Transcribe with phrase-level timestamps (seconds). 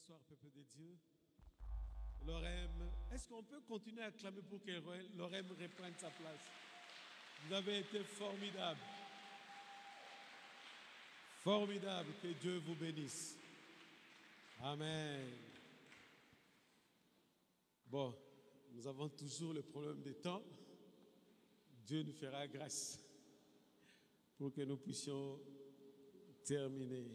[0.00, 0.98] s'asseoir, peuple de Dieu.
[2.26, 4.70] Lorem, est-ce qu'on peut continuer à clamer pour que
[5.16, 6.40] Lorem reprenne sa place?
[7.44, 8.80] Vous avez été formidable.
[11.38, 12.10] Formidable.
[12.22, 13.36] Que Dieu vous bénisse.
[14.62, 15.26] Amen.
[17.86, 18.14] Bon,
[18.72, 20.42] nous avons toujours le problème des temps.
[21.86, 23.00] Dieu nous fera grâce
[24.36, 25.40] pour que nous puissions
[26.44, 27.10] terminer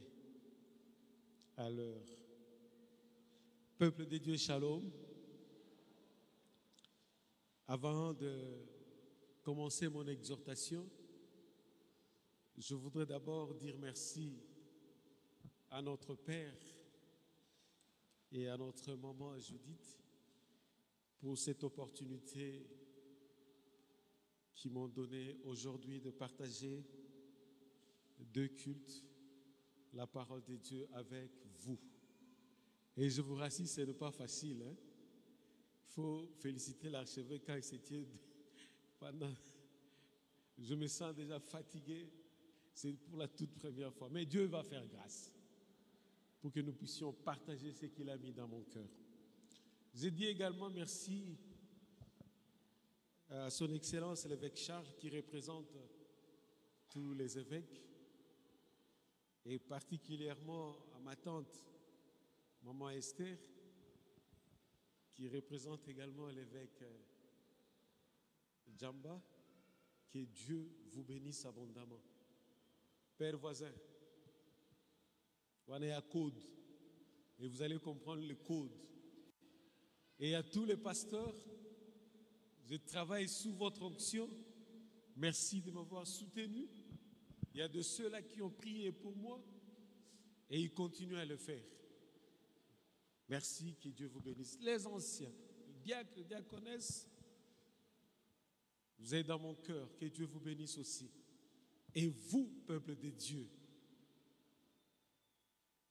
[1.58, 2.25] à l'heure.
[3.78, 4.90] Peuple de Dieu, shalom.
[7.68, 8.34] Avant de
[9.42, 10.90] commencer mon exhortation,
[12.58, 14.40] je voudrais d'abord dire merci
[15.70, 16.58] à notre Père
[18.32, 20.00] et à notre maman Judith
[21.20, 22.66] pour cette opportunité
[24.54, 26.82] qu'ils m'ont donnée aujourd'hui de partager
[28.20, 29.04] deux cultes,
[29.92, 31.78] la parole de Dieu avec vous.
[32.98, 34.64] Et je vous rassure, ce n'est pas facile.
[34.66, 34.76] Hein.
[35.88, 38.08] Il faut féliciter l'archevêque quand il s'était
[39.00, 39.34] pendant.
[40.58, 42.10] Je me sens déjà fatigué.
[42.74, 44.10] C'est pour la toute première fois.
[44.10, 45.32] Mais Dieu va faire grâce
[46.42, 48.88] pour que nous puissions partager ce qu'il a mis dans mon cœur.
[49.94, 51.38] J'ai dit également merci
[53.30, 55.76] à son Excellence l'évêque Charles qui représente
[56.90, 57.82] tous les évêques
[59.46, 61.66] et particulièrement à ma tante
[62.66, 63.38] Maman Esther,
[65.14, 66.98] qui représente également l'évêque euh,
[68.76, 69.22] Djamba,
[70.10, 72.02] que Dieu vous bénisse abondamment.
[73.18, 73.72] Père voisin,
[75.68, 76.42] on est à code,
[77.38, 78.76] et vous allez comprendre le code.
[80.18, 81.36] Et à tous les pasteurs,
[82.64, 84.28] je travaille sous votre onction.
[85.16, 86.68] Merci de m'avoir soutenu.
[87.54, 89.40] Il y a de ceux-là qui ont prié pour moi
[90.50, 91.64] et ils continuent à le faire.
[93.28, 94.58] Merci, que Dieu vous bénisse.
[94.62, 95.32] Les anciens,
[95.84, 97.08] diacres, diaconesses,
[98.98, 101.10] vous êtes dans mon cœur, que Dieu vous bénisse aussi.
[101.94, 103.50] Et vous, peuple de Dieu,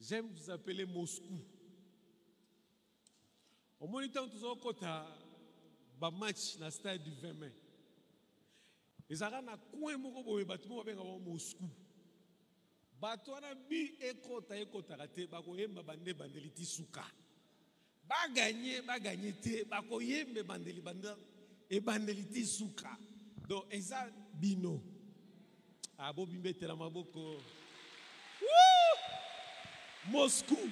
[0.01, 1.41] j'aime vous appeler Moscou.
[3.81, 4.59] Au moins, temps, nous avons
[6.03, 7.53] un match le stade du 20 mai.
[9.11, 11.69] Ça na coin moko boye bato moko babenga bango moscou
[13.01, 17.05] bato wana bi ekota ekotaka te bakoyemba bande bandeli ti suka
[18.09, 21.17] baganye baganye te bakoyemba ebandeli banda
[21.71, 22.99] ebandeli ti suka.
[23.49, 24.83] Donc eza bino.
[25.99, 27.41] Abobimbetela maboko.
[30.07, 30.59] Moscou.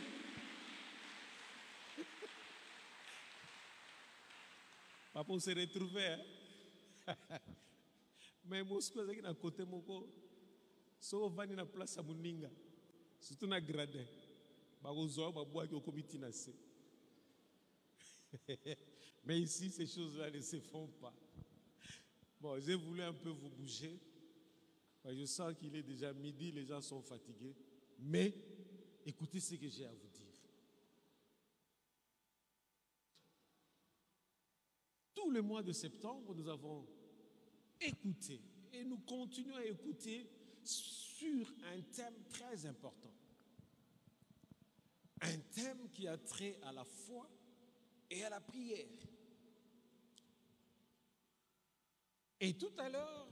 [5.12, 6.19] Papa se retrouver
[8.48, 10.09] mais moscou ezalaki na kote moko.
[11.00, 12.50] Soki ovandi na place ya moninga
[13.21, 14.06] surtout na gradin.
[14.82, 16.53] Bakozwa babwaki okomi ti na se
[19.25, 21.15] Mais ici, ces choses-là ne se font pas.
[22.41, 24.00] Bon, j'ai voulu un peu vous bouger.
[25.04, 27.54] Je sens qu'il est déjà midi, les gens sont fatigués.
[27.98, 28.34] Mais
[29.04, 30.22] écoutez ce que j'ai à vous dire.
[35.15, 36.87] Tout le mois de septembre, nous avons
[37.81, 38.41] écouté
[38.72, 40.28] et nous continuons à écouter
[40.65, 43.12] sur un thème très important.
[45.21, 47.28] Un thème qui a trait à la foi
[48.12, 48.86] et à la prière.
[52.40, 53.28] Et tout à l'heure,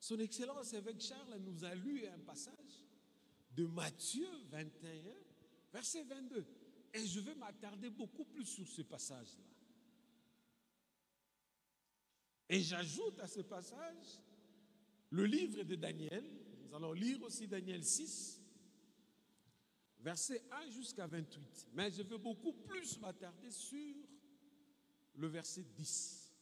[0.00, 2.84] son Excellence évêque Charles nous a lu un passage
[3.52, 5.02] de Matthieu 21,
[5.72, 6.44] verset 22.
[6.94, 9.44] Et je vais m'attarder beaucoup plus sur ce passage-là.
[12.48, 14.20] Et j'ajoute à ce passage
[15.10, 16.24] le livre de Daniel.
[16.64, 18.40] Nous allons lire aussi Daniel 6,
[20.06, 21.66] verset 1 jusqu'à 28.
[21.72, 23.96] Mais je veux beaucoup plus m'attarder sur
[25.16, 26.32] le verset 10.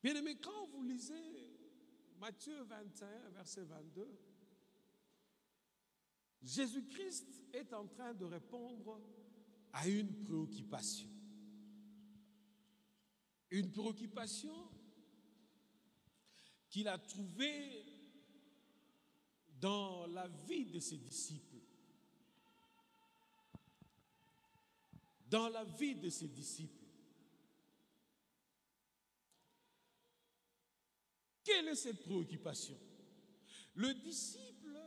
[0.00, 1.58] Bien aimé, quand vous lisez
[2.20, 4.16] Matthieu 21, verset 22,
[6.40, 9.00] Jésus-Christ est en train de répondre
[9.72, 11.08] à une préoccupation.
[13.50, 14.70] Une préoccupation
[16.68, 17.95] qu'il a trouvée
[19.60, 21.56] dans la vie de ses disciples.
[25.28, 26.84] Dans la vie de ses disciples.
[31.42, 32.78] Quelle est cette préoccupation?
[33.74, 34.80] Le disciple,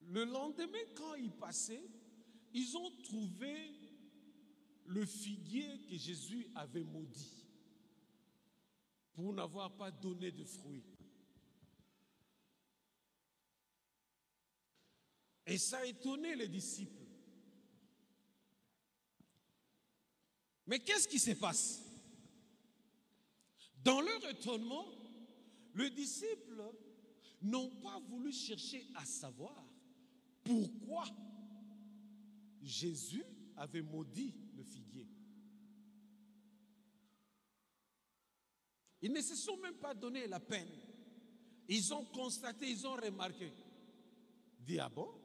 [0.00, 1.88] le lendemain, quand il passait,
[2.52, 3.54] ils ont trouvé
[4.86, 7.46] le figuier que Jésus avait maudit
[9.12, 10.84] pour n'avoir pas donné de fruits.
[15.50, 17.02] Et ça a étonné les disciples.
[20.64, 21.82] Mais qu'est-ce qui se passe?
[23.82, 24.86] Dans leur étonnement,
[25.74, 26.62] les disciples
[27.42, 29.66] n'ont pas voulu chercher à savoir
[30.44, 31.04] pourquoi
[32.62, 33.24] Jésus
[33.56, 35.08] avait maudit le figuier.
[39.02, 40.70] Ils ne se sont même pas donné la peine.
[41.66, 43.52] Ils ont constaté, ils ont remarqué.
[44.94, 45.19] Bon?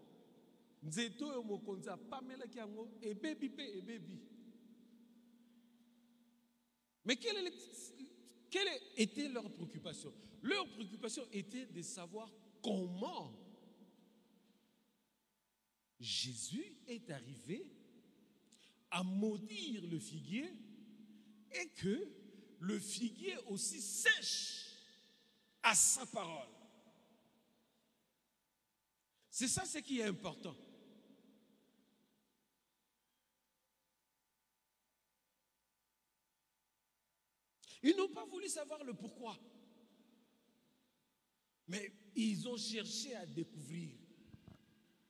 [7.04, 10.14] Mais quelle était leur préoccupation?
[10.42, 13.34] Leur préoccupation était de savoir comment
[16.00, 17.72] Jésus est arrivé
[18.92, 20.52] à maudire le figuier
[21.52, 22.08] et que
[22.60, 24.78] le figuier aussi sèche
[25.64, 26.48] à sa parole.
[29.30, 30.56] C'est ça ce qui est important.
[37.84, 39.38] Ils n'ont pas voulu savoir le pourquoi.
[41.68, 43.96] Mais ils ont cherché à découvrir.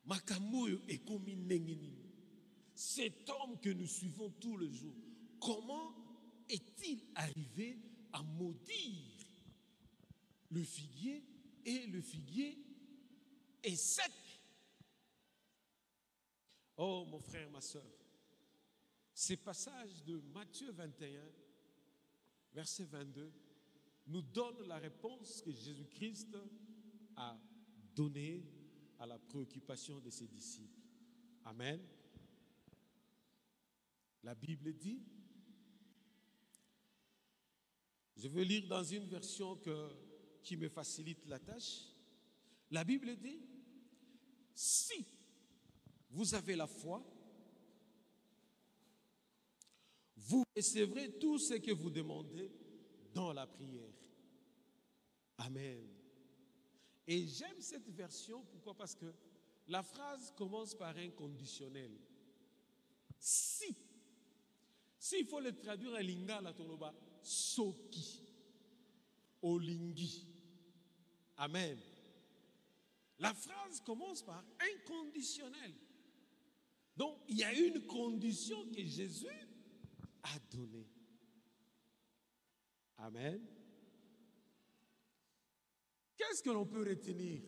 [0.06, 1.01] Makamoyo et
[2.75, 4.95] Cet homme que nous suivons tous les jours,
[5.39, 5.95] comment
[6.47, 7.79] est-il arrivé
[8.13, 9.25] à maudire
[10.51, 11.23] le figuier
[11.65, 12.63] et le figuier
[13.63, 14.12] est sec?
[16.77, 17.89] Oh mon frère, ma soeur,
[19.13, 21.23] ces passages de Matthieu 21,
[22.56, 23.34] verset 22,
[24.07, 26.38] nous donnent la réponse que Jésus-Christ
[27.18, 27.38] a
[27.94, 28.46] donnée
[28.98, 30.81] à la préoccupation de ses disciples.
[31.44, 31.81] Amen.
[34.24, 35.04] La Bible dit,
[38.16, 39.60] je veux lire dans une version
[40.42, 41.90] qui me facilite la tâche.
[42.72, 43.42] La Bible dit,
[44.54, 45.06] si
[46.10, 47.06] vous avez la foi,
[50.27, 52.51] vous recevrez tout ce que vous demandez
[53.13, 53.94] dans la prière.
[55.38, 55.88] Amen.
[57.07, 58.75] Et j'aime cette version, pourquoi?
[58.75, 59.13] Parce que
[59.68, 61.92] la phrase commence par un conditionnel.
[63.19, 63.75] Si.
[64.98, 68.24] S'il faut le traduire en lingala toloba, soki,
[69.42, 70.25] olingi.
[71.38, 71.77] Amen.
[73.19, 75.74] La phrase commence par un conditionnel.
[76.98, 79.27] Donc, il y a une condition que Jésus
[80.25, 80.89] a donnée.
[82.98, 83.42] Amen.
[86.18, 87.42] Qu'est-ce que l'on peut retenir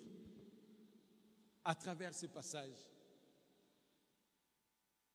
[1.63, 2.89] à travers ce passage?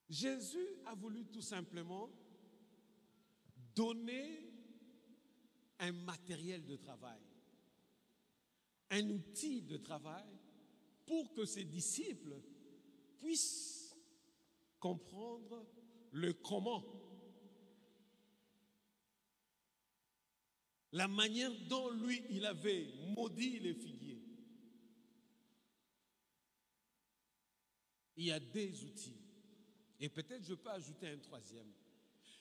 [0.08, 2.10] Jésus a voulu tout simplement
[3.74, 4.52] donner
[5.78, 7.20] un matériel de travail,
[8.90, 10.28] un outil de travail
[11.06, 12.40] pour que ses disciples
[13.18, 13.96] puissent
[14.78, 15.66] comprendre
[16.12, 16.84] le comment,
[20.92, 22.86] la manière dont lui, il avait
[23.16, 24.22] maudit les figuiers.
[28.16, 29.16] Il y a des outils.
[29.98, 31.72] Et peut-être je peux ajouter un troisième.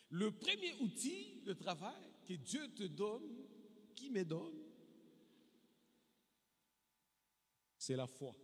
[0.09, 3.47] Le premier outil de travail que Dieu te donne,
[3.95, 4.59] qui me donne,
[7.77, 8.35] c'est la foi.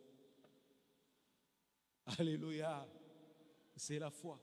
[2.18, 2.88] Alléluia.
[3.76, 4.42] C'est la foi.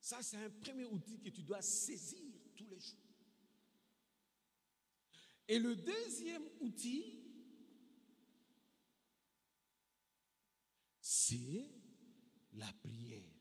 [0.00, 2.20] Ça, c'est un premier outil que tu dois saisir
[2.56, 3.07] tous les jours.
[5.48, 7.18] Et le deuxième outil,
[11.00, 11.70] c'est
[12.52, 13.32] la prière.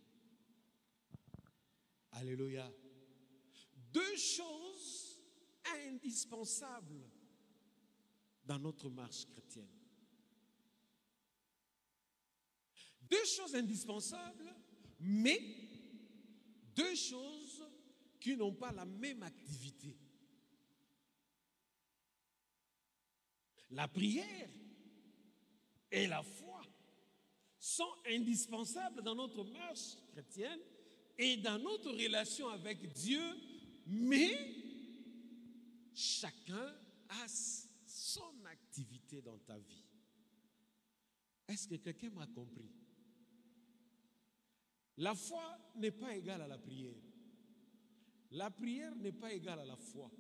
[2.12, 2.74] Alléluia.
[3.92, 5.20] Deux choses
[5.86, 7.12] indispensables
[8.46, 9.68] dans notre marche chrétienne.
[13.02, 14.56] Deux choses indispensables,
[15.00, 15.40] mais
[16.74, 17.70] deux choses
[18.20, 19.98] qui n'ont pas la même activité.
[23.72, 24.50] La prière
[25.92, 26.62] et la foi
[27.60, 30.60] sont indispensables dans notre marche chrétienne
[31.18, 33.22] et dans notre relation avec Dieu,
[33.88, 34.38] mais
[35.94, 36.76] chacun
[37.10, 37.28] a
[37.86, 39.84] son activité dans ta vie.
[41.48, 42.70] Est-ce que quelqu'un m'a compris?
[44.98, 46.96] La foi n'est pas égale à la prière.
[48.32, 50.12] La prière n'est pas égale à la foi.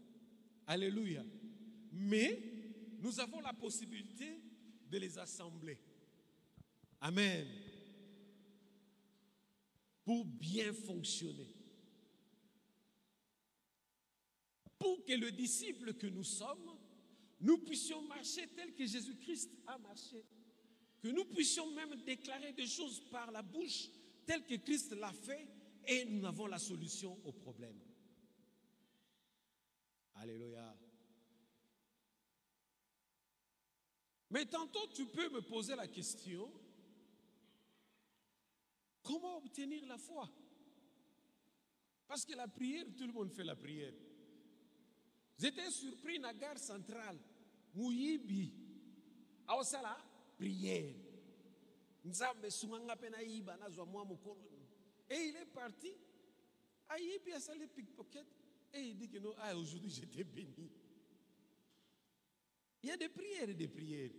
[0.68, 1.24] Alléluia.
[1.92, 2.56] Mais
[3.00, 4.42] nous avons la possibilité
[4.89, 5.80] de les assembler.
[7.01, 7.48] Amen.
[10.04, 11.54] Pour bien fonctionner.
[14.80, 16.77] Pour que le disciple que nous sommes,
[17.39, 20.24] nous puissions marcher tel que Jésus-Christ a marché.
[21.01, 23.89] que nous puissions même déclarer des choses par la bouche
[24.25, 25.48] telles que Christ l'a fait
[25.88, 27.80] et nous avons la solution au problème.
[30.16, 30.75] Alléluia.
[34.29, 36.51] Mais tantôt, tu peux me poser la question,
[39.03, 40.29] comment obtenir la foi?
[42.07, 43.93] Parce que la prière, tout le monde fait la prière.
[45.38, 47.19] J'étais surpris la gare centrale,
[47.74, 48.53] Mouyibi,
[49.48, 50.03] la
[50.38, 50.96] prière.
[55.10, 55.91] Et il est parti.
[56.89, 58.25] Aïbi a salé pickpocket.
[58.74, 60.72] Et il dit que non, ah, aujourd'hui j'étais béni.
[62.84, 64.12] Il y a des prières et des prières.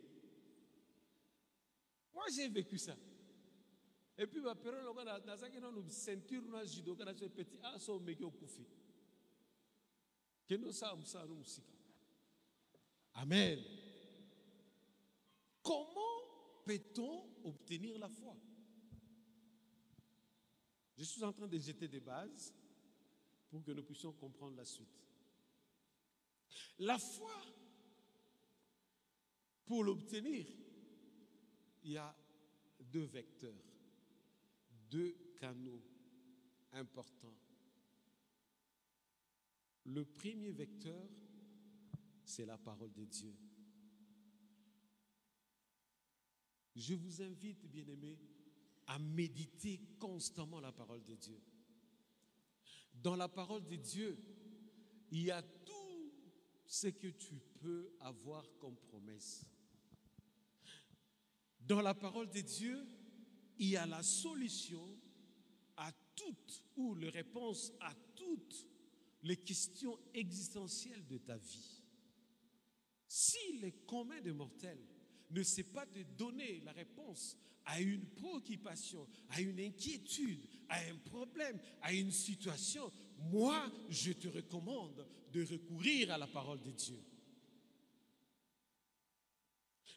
[2.12, 2.96] Moi j'ai vécu ça.
[4.20, 4.84] Et puis, ma période,
[5.24, 8.66] dans une ceinture, dans judo, dans un petit asso, mais qui au koufi.
[10.48, 11.44] Que nous sommes ça, nous
[13.14, 13.62] Amen.
[15.62, 18.34] Comment peut-on obtenir la foi?
[20.96, 22.52] Je suis en train de jeter des bases
[23.48, 24.88] pour que nous puissions comprendre la suite.
[26.80, 27.40] La foi,
[29.68, 30.46] pour l'obtenir,
[31.84, 32.16] il y a
[32.80, 33.62] deux vecteurs,
[34.90, 35.82] deux canaux
[36.72, 37.36] importants.
[39.84, 41.06] Le premier vecteur,
[42.24, 43.36] c'est la parole de Dieu.
[46.74, 48.18] Je vous invite, bien-aimés,
[48.86, 51.42] à méditer constamment la parole de Dieu.
[52.94, 54.18] Dans la parole de Dieu,
[55.10, 56.10] il y a tout
[56.64, 59.44] ce que tu peux avoir comme promesse.
[61.68, 62.82] Dans la parole de Dieu,
[63.58, 64.82] il y a la solution
[65.76, 68.66] à toutes ou les réponses à toutes
[69.22, 71.82] les questions existentielles de ta vie.
[73.06, 74.82] Si les communs des mortels
[75.30, 80.96] ne sait pas te donner la réponse à une préoccupation, à une inquiétude, à un
[81.04, 86.98] problème, à une situation, moi, je te recommande de recourir à la parole de Dieu.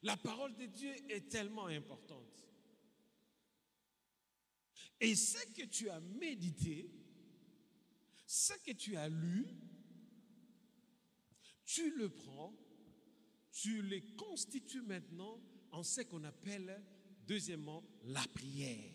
[0.03, 2.47] La parole de Dieu est tellement importante.
[4.99, 6.89] Et ce que tu as médité,
[8.25, 9.47] ce que tu as lu,
[11.65, 12.53] tu le prends,
[13.51, 15.39] tu le constitues maintenant
[15.71, 16.83] en ce qu'on appelle,
[17.27, 18.93] deuxièmement, la prière.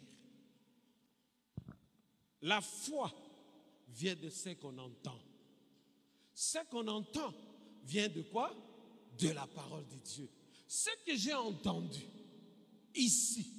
[2.43, 3.13] La foi
[3.89, 5.21] vient de ce qu'on entend.
[6.35, 7.35] Ce qu'on entend
[7.85, 8.55] vient de quoi?
[9.19, 10.29] De la parole de Dieu.
[10.67, 12.03] Ce que j'ai entendu
[12.95, 13.53] ici,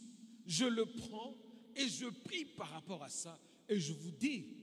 [0.45, 1.35] je le prends
[1.75, 4.57] et je prie par rapport à ça et je vous dis,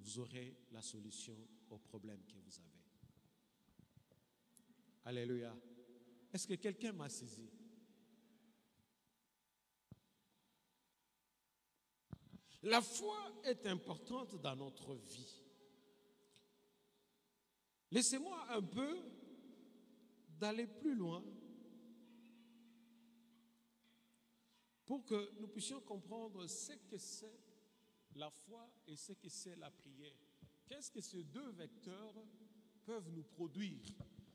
[0.00, 1.36] vous aurez la solution
[1.70, 2.72] au problème que vous avez.
[5.04, 5.54] Alléluia.
[6.32, 7.50] Est-ce que quelqu'un m'a saisi?
[12.62, 15.42] La foi est importante dans notre vie.
[17.90, 18.98] Laissez-moi un peu
[20.38, 21.22] d'aller plus loin
[24.92, 27.40] pour que nous puissions comprendre ce que c'est
[28.14, 30.18] la foi et ce que c'est la prière.
[30.66, 32.14] Qu'est-ce que ces deux vecteurs
[32.84, 33.80] peuvent nous produire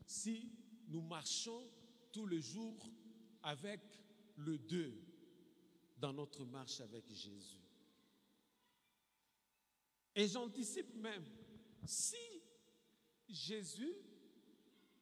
[0.07, 0.51] si
[0.87, 1.69] nous marchons
[2.11, 2.89] tous les jours
[3.43, 3.81] avec
[4.37, 4.99] le deux
[5.99, 7.61] dans notre marche avec Jésus?
[10.15, 11.27] Et j'anticipe même,
[11.85, 12.41] si
[13.29, 13.93] Jésus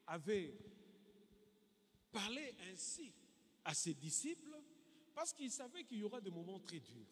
[0.05, 0.53] avait
[2.11, 3.13] parlé ainsi
[3.63, 4.61] à ses disciples,
[5.15, 7.07] parce qu'il savait qu'il y aura des moments très durs.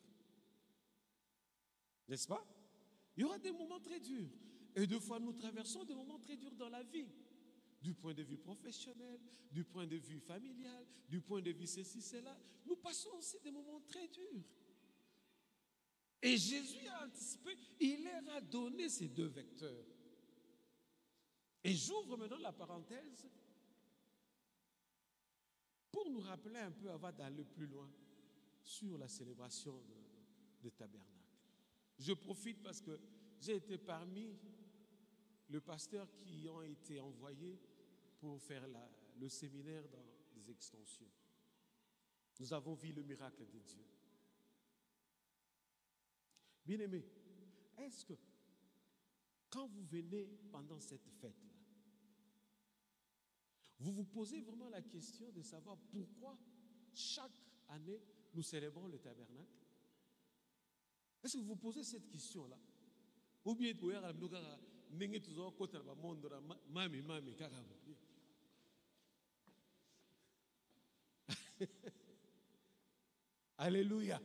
[2.10, 2.46] N'est-ce pas?
[3.16, 4.30] Il y aura des moments très durs.
[4.76, 7.08] Et deux fois, nous traversons des moments très durs dans la vie.
[7.82, 9.20] Du point de vue professionnel,
[9.52, 12.38] du point de vue familial, du point de vue ceci, cela.
[12.66, 14.44] Nous passons aussi des moments très durs.
[16.22, 19.86] Et Jésus a anticipé, il leur a donné ces deux vecteurs.
[21.64, 23.28] Et j'ouvre maintenant la parenthèse
[25.94, 27.88] pour nous rappeler un peu avant d'aller plus loin
[28.64, 31.12] sur la célébration de, de tabernacle.
[32.00, 33.00] Je profite parce que
[33.40, 34.36] j'ai été parmi
[35.50, 37.60] les pasteurs qui ont été envoyés
[38.20, 38.68] pour faire
[39.20, 40.04] le séminaire dans
[40.36, 41.12] les extensions.
[42.40, 43.86] Nous avons vu le miracle de Dieu.
[46.66, 47.06] Bien aimé,
[47.78, 48.14] est-ce que
[49.52, 51.53] quand vous venez pendant cette fête-là,
[53.80, 56.38] vous vous posez vraiment la question de savoir pourquoi
[56.94, 57.32] chaque
[57.70, 58.02] année
[58.34, 59.52] nous célébrons le tabernacle.
[61.24, 62.58] Est-ce que vous posez cette question-là?
[63.46, 63.74] Ou bien
[73.58, 74.22] Alléluia.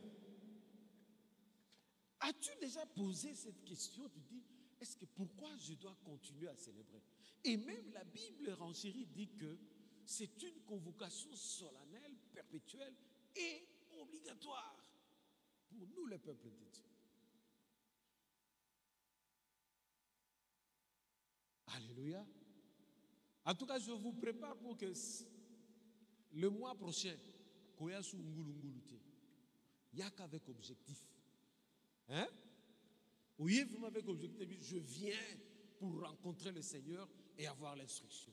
[2.21, 4.09] As-tu déjà posé cette question?
[4.09, 4.43] Tu dis,
[4.81, 7.02] est-ce que pourquoi je dois continuer à célébrer?
[7.45, 9.59] Et même la Bible renchérie dit que
[10.04, 12.95] c'est une convocation solennelle, perpétuelle
[13.37, 13.66] et
[14.00, 14.76] obligatoire
[15.68, 16.85] pour nous, le peuple de Dieu.
[21.66, 22.26] Alléluia.
[23.45, 24.92] En tout cas, je vous prépare pour que
[26.33, 27.16] le mois prochain,
[27.76, 28.95] Koyasu Ngulungulute,
[30.00, 31.07] a qu'avec objectif.
[32.09, 32.28] Hein?
[33.38, 35.18] Oui, vous m'avez objectif, je viens
[35.78, 38.33] pour rencontrer le Seigneur et avoir l'instruction.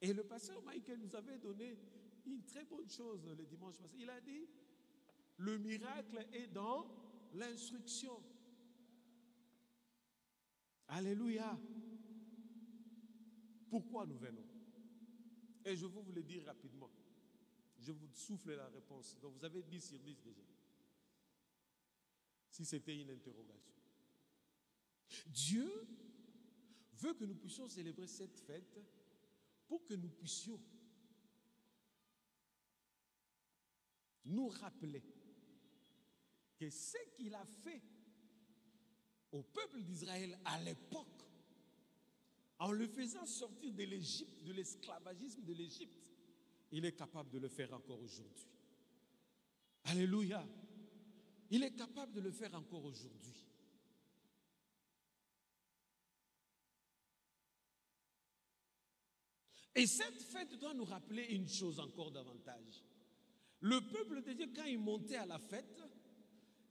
[0.00, 1.78] Et le pasteur Michael nous avait donné
[2.26, 3.96] une très bonne chose le dimanche passé.
[3.98, 4.46] Il a dit,
[5.38, 6.86] le miracle est dans
[7.34, 8.22] l'instruction.
[10.88, 11.58] Alléluia.
[13.70, 14.44] Pourquoi nous venons?
[15.64, 16.90] Et je vous le dire rapidement.
[17.78, 19.18] Je vous souffle la réponse.
[19.20, 20.42] Donc vous avez 10 sur 10 déjà.
[22.50, 23.72] Si c'était une interrogation.
[25.28, 25.70] Dieu
[27.02, 28.80] veut que nous puissions célébrer cette fête
[29.66, 30.60] pour que nous puissions
[34.24, 35.02] nous rappeler
[36.56, 37.82] que ce qu'il a fait
[39.32, 41.08] au peuple d'Israël à l'époque,
[42.58, 46.02] en le faisant sortir de l'Égypte, de l'esclavagisme de l'Égypte,
[46.70, 48.46] il est capable de le faire encore aujourd'hui.
[49.84, 50.46] Alléluia.
[51.50, 53.41] Il est capable de le faire encore aujourd'hui.
[59.74, 62.84] Et cette fête doit nous rappeler une chose encore davantage.
[63.60, 65.80] Le peuple de Dieu, quand il montait à la fête,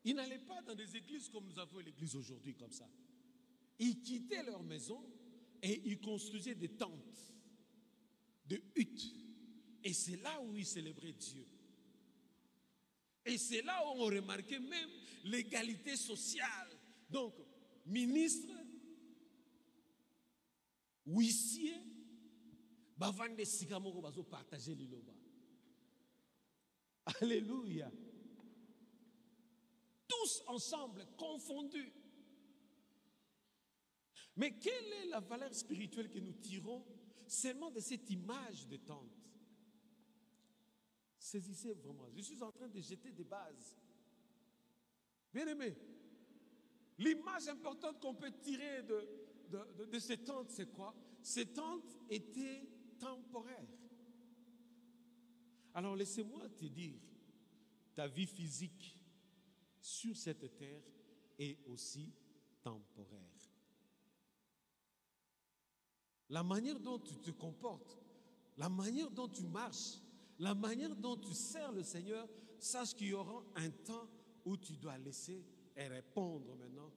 [0.03, 2.87] il n'allait pas dans des églises comme nous avons l'église aujourd'hui, comme ça.
[3.79, 5.03] Ils quittaient leur maison
[5.61, 7.33] et ils construisaient des tentes,
[8.45, 9.15] des huttes.
[9.83, 11.45] Et c'est là où ils célébraient Dieu.
[13.25, 14.89] Et c'est là où on remarquait même
[15.23, 16.69] l'égalité sociale.
[17.09, 17.33] Donc,
[17.85, 18.53] ministre,
[21.05, 21.75] huissier,
[23.01, 23.43] bavande
[23.79, 25.13] moko bazo partager liloba.
[27.19, 27.91] Alléluia.
[30.07, 31.93] Tous ensemble, confondus.
[34.35, 36.85] Mais quelle est la valeur spirituelle que nous tirons
[37.27, 39.17] seulement de cette image de tente?
[41.17, 42.07] Saisissez vraiment.
[42.15, 43.77] Je suis en train de jeter des bases.
[45.33, 45.75] Bien aimé,
[46.99, 49.07] l'image importante qu'on peut tirer de,
[49.49, 50.93] de, de ces tentes, c'est quoi?
[51.21, 52.67] Ces tentes étaient
[53.01, 53.67] temporaires.
[55.73, 56.99] Alors laissez-moi te dire,
[57.95, 58.97] ta vie physique
[59.81, 60.83] sur cette terre
[61.39, 62.13] est aussi
[62.61, 63.19] temporaire.
[66.29, 67.97] La manière dont tu te comportes,
[68.57, 69.97] la manière dont tu marches,
[70.39, 72.27] la manière dont tu sers le Seigneur,
[72.59, 74.07] sache qu'il y aura un temps
[74.45, 75.43] où tu dois laisser
[75.75, 76.91] et répondre maintenant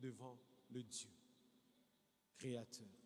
[0.00, 0.38] devant
[0.70, 1.10] le Dieu,
[2.38, 2.97] Créateur.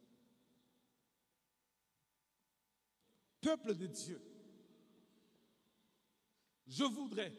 [3.42, 4.20] Peuple de Dieu,
[6.66, 7.32] je voudrais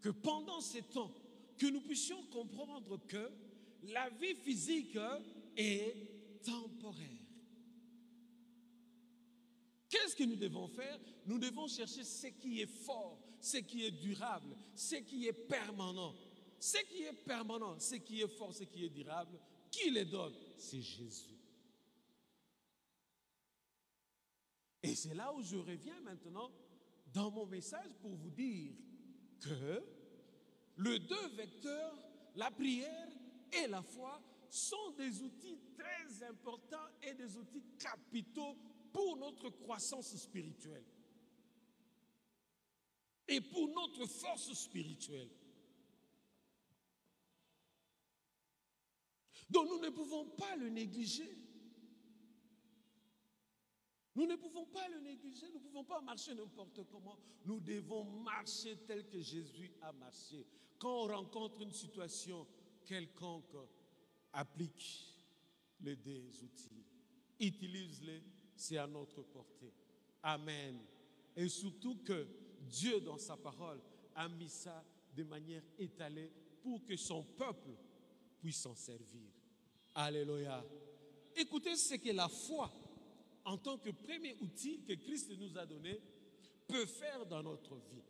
[0.00, 1.12] que pendant ces temps,
[1.58, 3.30] que nous puissions comprendre que
[3.84, 4.98] la vie physique
[5.56, 7.08] est temporaire.
[9.88, 10.98] Qu'est-ce que nous devons faire?
[11.26, 16.14] Nous devons chercher ce qui est fort, ce qui est durable, ce qui est permanent.
[16.58, 19.36] Ce qui est permanent, ce qui est fort, ce qui est durable,
[19.68, 20.34] qui les donne?
[20.56, 21.31] C'est Jésus.
[24.82, 26.50] Et c'est là où je reviens maintenant
[27.12, 28.72] dans mon message pour vous dire
[29.40, 29.82] que
[30.76, 31.96] le deux vecteurs,
[32.36, 33.08] la prière
[33.52, 38.56] et la foi, sont des outils très importants et des outils capitaux
[38.92, 40.84] pour notre croissance spirituelle
[43.28, 45.30] et pour notre force spirituelle.
[49.48, 51.41] Donc nous ne pouvons pas le négliger.
[54.14, 57.18] Nous ne pouvons pas le négliger, nous ne pouvons pas marcher n'importe comment.
[57.46, 60.46] Nous devons marcher tel que Jésus a marché.
[60.78, 62.46] Quand on rencontre une situation
[62.84, 63.56] quelconque,
[64.32, 65.16] applique
[65.80, 66.84] les deux outils.
[67.40, 68.22] Utilise-les,
[68.54, 69.72] c'est à notre portée.
[70.22, 70.78] Amen.
[71.34, 72.26] Et surtout que
[72.60, 73.80] Dieu, dans sa parole,
[74.14, 74.84] a mis ça
[75.16, 76.30] de manière étalée
[76.62, 77.70] pour que son peuple
[78.38, 79.30] puisse s'en servir.
[79.94, 80.64] Alléluia.
[81.34, 82.70] Écoutez ce que la foi
[83.44, 86.00] en tant que premier outil que Christ nous a donné,
[86.68, 88.02] peut faire dans notre vie.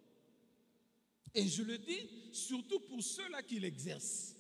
[1.34, 4.36] Et je le dis surtout pour ceux-là qui l'exercent.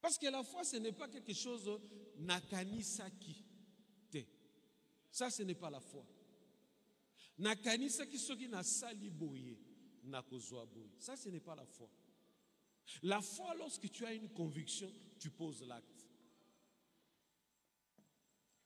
[0.00, 1.80] Parce que la foi, ce n'est pas quelque chose
[2.18, 3.44] nakanisaki.
[5.10, 6.04] Ça, ce n'est pas la foi.
[8.18, 9.56] Soki na sali boye.
[10.02, 10.90] nakozwa boye.
[10.98, 11.88] Ça, ce n'est pas la foi.
[13.02, 15.93] La foi, lorsque tu as une conviction, tu poses l'acte.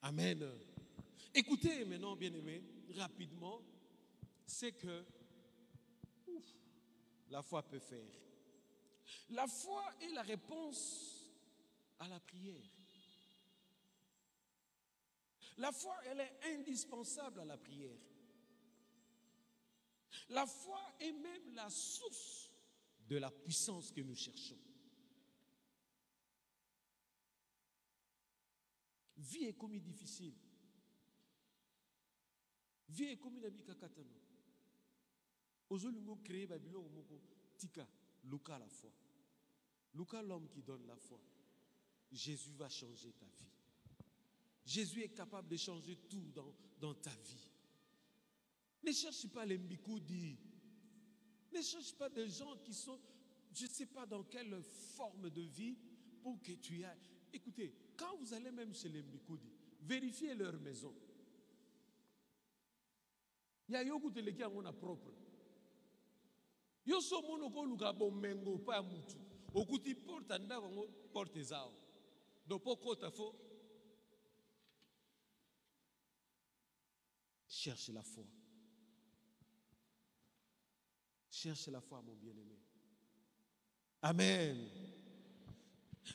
[0.03, 0.49] Amen.
[1.35, 2.63] Écoutez maintenant, bien-aimés,
[2.97, 3.61] rapidement,
[4.47, 5.05] c'est que
[7.31, 8.07] la foi peut faire.
[9.31, 11.27] La foi est la réponse
[11.99, 12.63] à la prière.
[15.59, 17.99] La foi, elle est indispensable à la prière.
[20.29, 22.51] La foi est même la source
[23.09, 24.59] de la puissance que nous cherchons.
[29.19, 30.35] Vie est comme difficile.
[32.89, 34.05] Vie est comme une katano.
[35.69, 37.21] Ozolingo créé Babylone moko
[37.57, 37.87] tika
[38.25, 38.93] Luka la foi.
[39.95, 41.21] Luka l'homme qui donne la foi.
[42.11, 43.53] Jésus va changer ta vie.
[44.65, 47.51] Jésus est capable de changer tout dans, dans ta vie.
[48.83, 50.39] Ne cherche pas les mbikoudi.
[51.53, 53.01] Ne cherche pas des gens qui sont,
[53.53, 55.77] je ne sais pas dans quelle forme de vie,
[56.23, 56.99] pour que tu ailles.
[57.33, 60.95] Écoutez, quand vous allez même chez les mbikoudi, vérifiez leur maison.
[63.69, 65.13] Il y a yoku teleki yango na propre.
[66.87, 67.37] Yo so ko.
[69.55, 70.33] Okuti porte.
[77.47, 78.25] Cherche la foi.
[81.31, 82.59] Cherche la foi, mon bien-aimé.
[84.03, 84.71] Amen.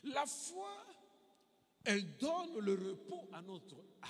[0.04, 0.86] La foi,
[1.84, 4.10] elle donne le repos à notre âme.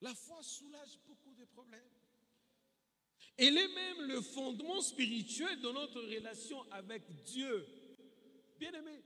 [0.00, 1.80] La foi soulage beaucoup de problèmes.
[3.36, 7.66] Elle est même le fondement spirituel de notre relation avec Dieu.
[8.58, 9.02] Bien-aimé,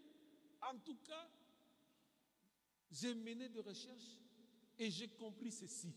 [0.63, 1.31] en tout cas,
[2.91, 4.19] j'ai mené des recherches
[4.79, 5.95] et j'ai compris ceci.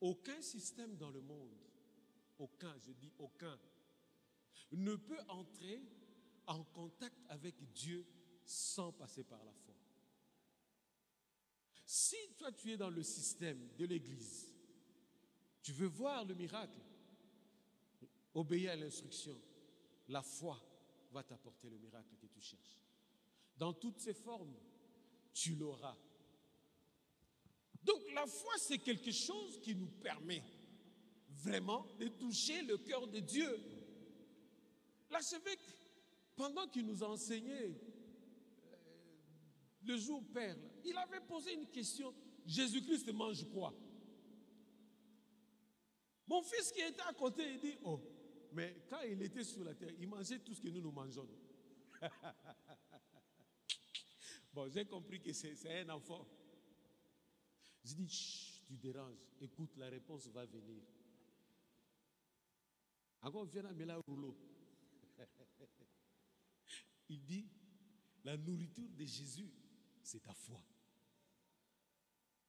[0.00, 1.56] Aucun système dans le monde,
[2.38, 3.58] aucun, je dis aucun,
[4.72, 5.80] ne peut entrer
[6.46, 8.06] en contact avec Dieu
[8.44, 9.74] sans passer par la foi.
[11.84, 14.52] Si toi tu es dans le système de l'Église,
[15.62, 16.80] tu veux voir le miracle,
[18.34, 19.40] obéir à l'instruction,
[20.08, 20.60] la foi
[21.12, 22.78] va t'apporter le miracle que tu cherches.
[23.56, 24.56] Dans toutes ses formes,
[25.32, 25.96] tu l'auras.
[27.84, 30.42] Donc la foi, c'est quelque chose qui nous permet
[31.28, 33.60] vraiment de toucher le cœur de Dieu.
[35.10, 35.60] L'archevêque,
[36.42, 37.72] pendant qu'il nous a enseigné euh,
[39.84, 42.12] le jour Père, il avait posé une question,
[42.44, 43.72] Jésus-Christ mange quoi?
[46.26, 48.00] Mon fils qui était à côté, il dit, oh,
[48.50, 51.28] mais quand il était sur la terre, il mangeait tout ce que nous nous mangeons.
[54.52, 56.26] bon, j'ai compris que c'est un enfant.
[57.84, 60.82] Je dis, Chut, tu déranges, écoute, la réponse va venir.
[63.20, 64.36] Encore, viens à là rouleau.
[67.12, 67.46] Il dit,
[68.24, 69.50] la nourriture de Jésus,
[70.02, 70.64] c'est ta foi.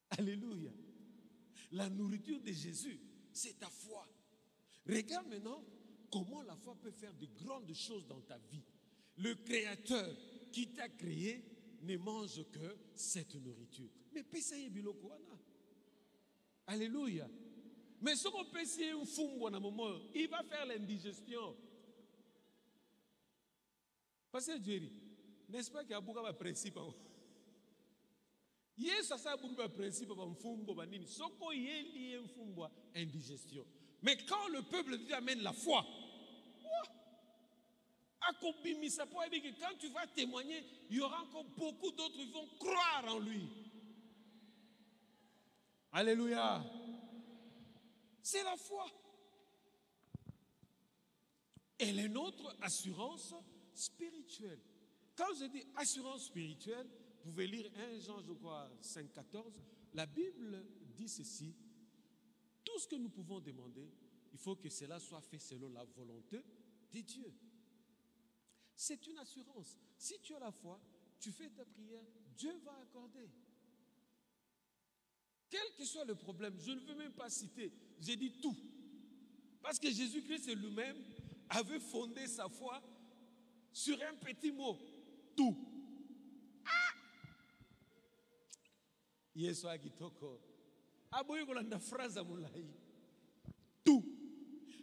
[0.08, 0.72] Alléluia.
[1.72, 2.98] La nourriture de Jésus,
[3.30, 4.08] c'est ta foi.
[4.88, 5.62] Regarde maintenant
[6.10, 8.64] comment la foi peut faire de grandes choses dans ta vie.
[9.18, 10.16] Le Créateur
[10.50, 11.44] qui t'a créé
[11.82, 13.90] ne mange que cette nourriture.
[14.14, 14.72] Mais pesa ye.
[16.66, 17.28] Alléluia.
[18.00, 21.54] Mais ce qu'on peut un fumbo moment, il va faire l'indigestion.
[24.34, 24.90] Pasteur Jerry,
[25.48, 26.76] n'est-ce pas qu'il y a beaucoup de principes
[28.76, 31.06] Yes, ça ça beaucoup de principes ba mfumbo ba nini.
[31.06, 32.66] Soko ye mfumbo
[32.96, 33.64] indigestion.
[34.02, 35.86] Mais quand le peuple de amène la foi,
[38.22, 43.14] akobimisa que quand tu vas témoigner, il y aura encore beaucoup d'autres qui vont croire
[43.14, 43.48] en lui.
[45.92, 46.60] Alléluia.
[48.20, 48.84] C'est la foi.
[51.78, 53.32] Elle est notre assurance
[53.74, 54.60] spirituelle.
[55.16, 56.88] Quand je dis assurance spirituelle,
[57.24, 59.60] vous pouvez lire 1 Jean, je crois, 5, 14.
[59.94, 60.64] La Bible
[60.96, 61.54] dit ceci.
[62.64, 63.88] Tout ce que nous pouvons demander,
[64.32, 66.44] il faut que cela soit fait selon la volonté
[66.92, 67.32] de Dieu.
[68.74, 69.78] C'est une assurance.
[69.96, 70.80] Si tu as la foi,
[71.20, 72.04] tu fais ta prière,
[72.36, 73.30] Dieu va accorder.
[75.48, 78.56] Quel que soit le problème, je ne veux même pas citer, j'ai dit tout.
[79.62, 80.96] Parce que Jésus-Christ lui-même
[81.48, 82.82] avait fondé sa foi
[83.74, 84.78] sur un petit mot,
[85.36, 85.56] tout.
[89.34, 90.40] Yesu akitoko.
[91.10, 92.64] Aboyi kolanda phrase mulai.
[93.84, 94.04] Tout.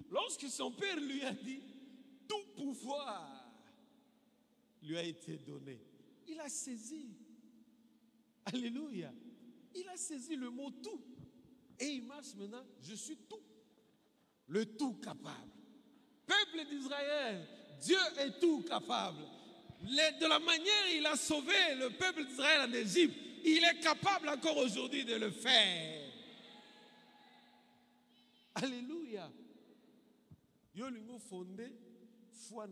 [0.10, 1.64] Lorsque son père lui a dit
[2.28, 3.42] tout pouvoir
[4.82, 5.80] lui a été donné.
[6.28, 7.16] Il a saisi.
[8.46, 9.14] Alléluia.
[9.74, 11.02] Il a saisi le mot tout.
[11.80, 13.42] Et il marche maintenant, je suis tout.
[14.48, 15.52] Le tout capable.
[16.26, 17.48] Peuple d'Israël,
[17.82, 19.24] Dieu est tout capable.
[19.82, 24.58] de la manière il a sauvé le peuple d'Israël en Égypte, il est capable encore
[24.58, 26.12] aujourd'hui de le faire.
[28.56, 29.32] Alléluia.
[30.74, 31.68] Yo lingo fondé
[32.32, 32.68] foi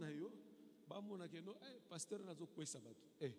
[0.88, 3.08] bamona ke no eh pasteur nazo kwesa bato.
[3.20, 3.34] Eh.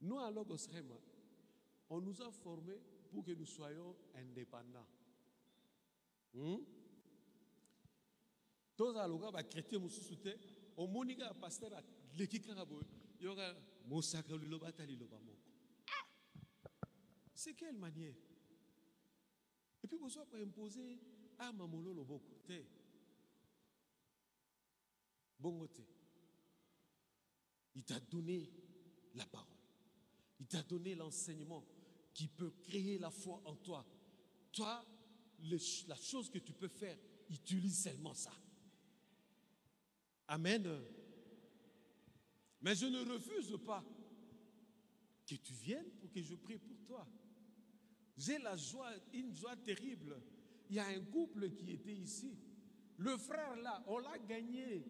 [0.00, 0.32] Nous à
[1.90, 4.86] on nous a formés pour que nous soyons indépendants.
[6.32, 6.56] Hmm?
[8.80, 10.32] Tozaloka bakretien mosusu te
[10.76, 12.86] omoni kaka paster aleki kaka boye
[13.20, 13.46] yoka
[13.90, 15.50] mosaka liloba ata liloba moko
[17.34, 18.14] c'est quelle manière?
[19.82, 20.98] Et puis bozwa koimpose
[21.38, 22.58] ama mololo boko te
[25.38, 25.82] bongo te
[27.76, 28.50] il t'a donné
[29.14, 29.56] la parole.
[30.40, 31.64] Il t'a donné l'enseignement
[32.12, 33.86] qui peut créer la foi en toi.
[34.52, 34.84] Toi
[35.88, 36.98] la chose que tu peux faire
[37.30, 38.32] utilise seulement ça
[40.30, 40.64] Amen.
[42.62, 43.82] Mais je ne refuse pas
[45.26, 47.04] que tu viennes pour que je prie pour toi.
[48.16, 50.22] J'ai la joie, une joie terrible.
[50.68, 52.38] Il y a un couple qui était ici.
[52.98, 54.84] Le frère là, on l'a gagné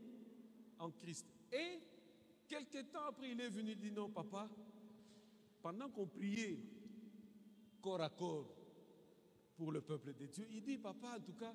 [0.79, 1.27] en Christ.
[1.51, 1.81] Et
[2.47, 4.47] quelques temps après, il est venu dire non, papa,
[5.63, 6.61] pendant qu'on priait
[7.81, 8.55] corps à corps
[9.57, 11.55] pour le peuple de Dieu, il dit, papa, en tout cas,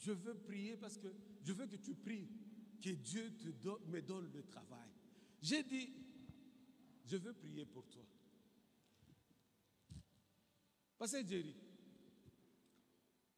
[0.00, 1.08] je veux prier parce que
[1.42, 2.28] je veux que tu pries
[2.80, 3.32] que Dieu
[3.86, 4.88] me donne le travail.
[5.42, 5.90] J'ai dit,
[7.06, 8.04] je veux prier pour toi.
[10.98, 11.56] Parce que Jerry,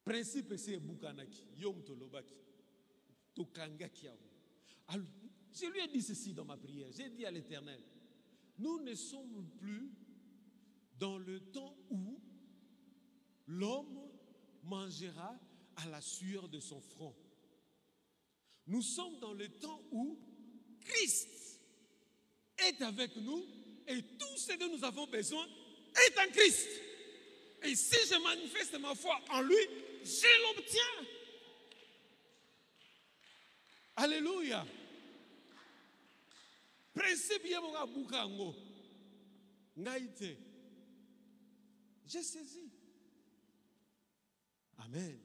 [0.05, 2.35] principe c'est Bukanaki, Yom Tolobaki,
[3.35, 4.09] Tokangaki.
[5.52, 6.88] Je lui ai dit ceci dans ma prière.
[6.92, 7.81] J'ai dit à l'Éternel,
[8.59, 9.92] nous ne sommes plus
[10.98, 12.20] dans le temps où
[13.46, 14.00] l'homme
[14.64, 15.38] mangera
[15.76, 17.14] à la sueur de son front.
[18.66, 20.18] Nous sommes dans le temps où
[20.81, 21.61] Christ
[22.59, 23.44] est avec nous
[23.87, 25.46] et tout ce dont nous avons besoin
[26.07, 26.68] est en Christ.
[27.64, 29.57] Et si je manifeste ma foi en lui,
[30.05, 31.07] je l'obtiens.
[33.96, 34.66] Alléluia.
[36.94, 37.46] Principe
[42.07, 42.70] J'ai saisi.
[44.79, 45.18] Amen.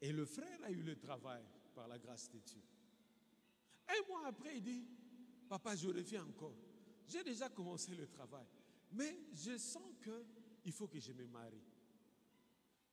[0.00, 1.42] Et le frère a eu le travail
[1.74, 2.62] par la grâce de Dieu.
[3.88, 4.86] Un mois après, il dit,
[5.48, 6.54] papa, je reviens encore.
[7.06, 8.46] J'ai déjà commencé le travail,
[8.92, 11.64] mais je sens qu'il faut que je me marie.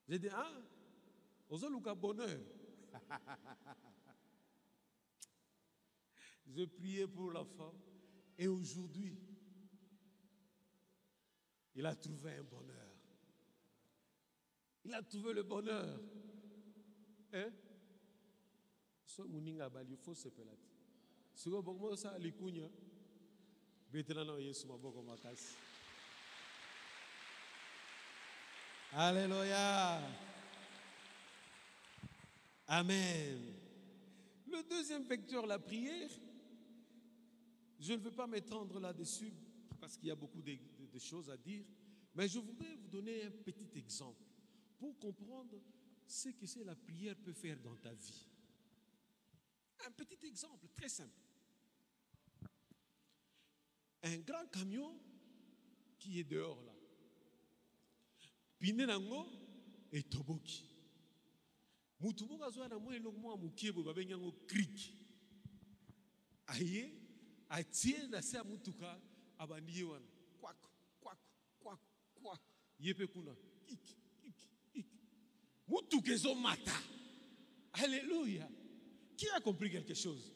[0.07, 0.51] J'ai dit, ah,
[1.49, 2.39] Ozoluka bonheur.
[6.47, 7.79] je priais pour la femme
[8.37, 9.17] et aujourd'hui,
[11.75, 12.89] il a trouvé un bonheur.
[14.85, 15.99] Il a trouvé le bonheur.
[17.33, 17.51] Hein?
[28.93, 30.01] Alléluia
[32.67, 33.53] amen.
[34.47, 36.09] Le deuxième vecteur la prière
[37.79, 39.33] je ne veux pas m'étendre là-dessus
[39.79, 41.63] parce qu'il y a beaucoup de choses à dire
[42.15, 44.23] mais je voudrais vous donner un petit exemple
[44.77, 45.61] pour comprendre
[46.05, 48.28] ce que c'est la prière peut faire dans ta vie
[49.85, 51.09] un petit exemple très simple.
[54.03, 54.97] Un grand camion
[55.97, 56.73] qui est dehors là.
[58.59, 59.25] Pine nango
[59.91, 60.65] et toboki.
[61.99, 64.93] Mutu moko azwa na mwa eloko moko mokie boye babengi yango crik
[66.47, 66.93] aye
[67.49, 68.99] atie na se mutuka
[69.37, 70.05] abandi ye wana.
[70.39, 70.57] Kwak
[71.01, 71.19] kwak
[71.59, 71.79] kwak
[72.15, 72.41] kwak.
[72.79, 73.35] Ye mpe kuna.
[73.67, 74.35] Ik ik
[74.73, 74.87] ik
[75.67, 76.81] mutuka ezomata.
[77.73, 78.49] Alleluya
[79.19, 80.31] qui a compris quelque chose?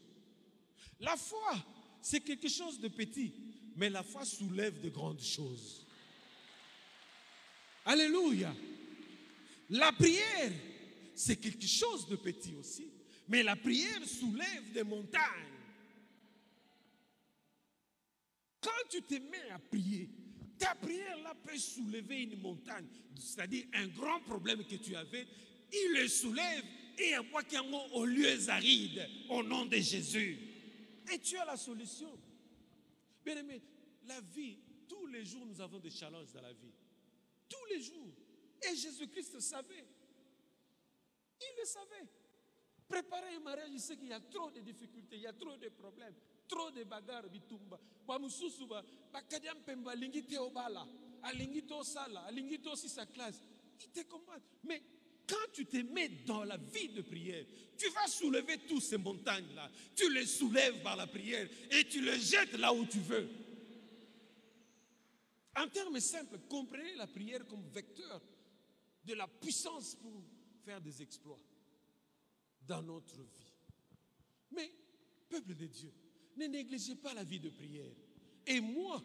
[1.00, 1.56] La foi,
[2.02, 3.34] c'est quelque chose de petit,
[3.78, 5.88] mais la foi soulève de grandes choses.
[7.86, 8.54] Alléluia.
[9.70, 10.52] La prière,
[11.16, 12.90] c'est quelque chose de petit aussi,
[13.30, 15.50] mais la prière soulève des montagnes.
[18.60, 20.10] Quand tu te mets à prier,
[20.60, 25.26] ta prière là peut soulever une montagne, c'est-à-dire un grand problème que tu avais,
[25.72, 26.66] il le soulève
[26.98, 27.16] et
[27.94, 30.38] au lieu arides au nom de Jésus.
[31.12, 32.10] Et tu as la solution.
[33.26, 33.62] Bien aimé,
[34.06, 36.74] la vie, tous les jours nous avons des challenges dans la vie.
[37.50, 38.14] Tous les jours.
[38.70, 39.86] Et Jésus-Christ savait.
[41.42, 42.08] Il le savait.
[42.88, 45.58] Préparer un mariage, il sait qu'il y a trop de difficultés, il y a trop
[45.58, 46.14] de problèmes,
[46.48, 47.80] trop de bagarres, bitumba.
[51.24, 53.42] alingi tosala alingi tosi sa classe
[53.80, 54.82] il te combat mais
[55.28, 57.46] quand tu te mets dans la vie de prière,
[57.78, 59.70] tu vas soulever tous ces montagnes-là.
[59.96, 63.30] Tu les soulèves par la prière et tu les jettes là où tu veux.
[65.56, 68.22] En termes simples, comprenez la prière comme vecteur
[69.06, 70.24] de la puissance pour
[70.66, 71.40] faire des exploits
[72.68, 73.54] dans notre vie.
[74.52, 74.72] Mais,
[75.30, 75.94] peuple de Dieu,
[76.38, 77.94] ne négligez pas la vie de prière.
[78.48, 79.04] Et moi,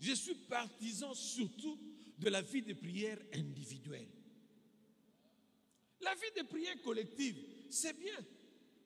[0.00, 1.78] je suis partisan surtout
[2.18, 4.08] de la vie de prière individuelle.
[6.00, 7.36] La vie de prière collective,
[7.70, 8.16] c'est bien.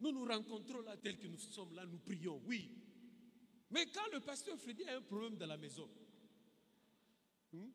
[0.01, 2.71] Nous nous rencontrons là tel que nous sommes là, nous prions, oui.
[3.71, 5.89] Mais quand le pasteur Freddy a un problème dans la maison,
[7.53, 7.69] hmm,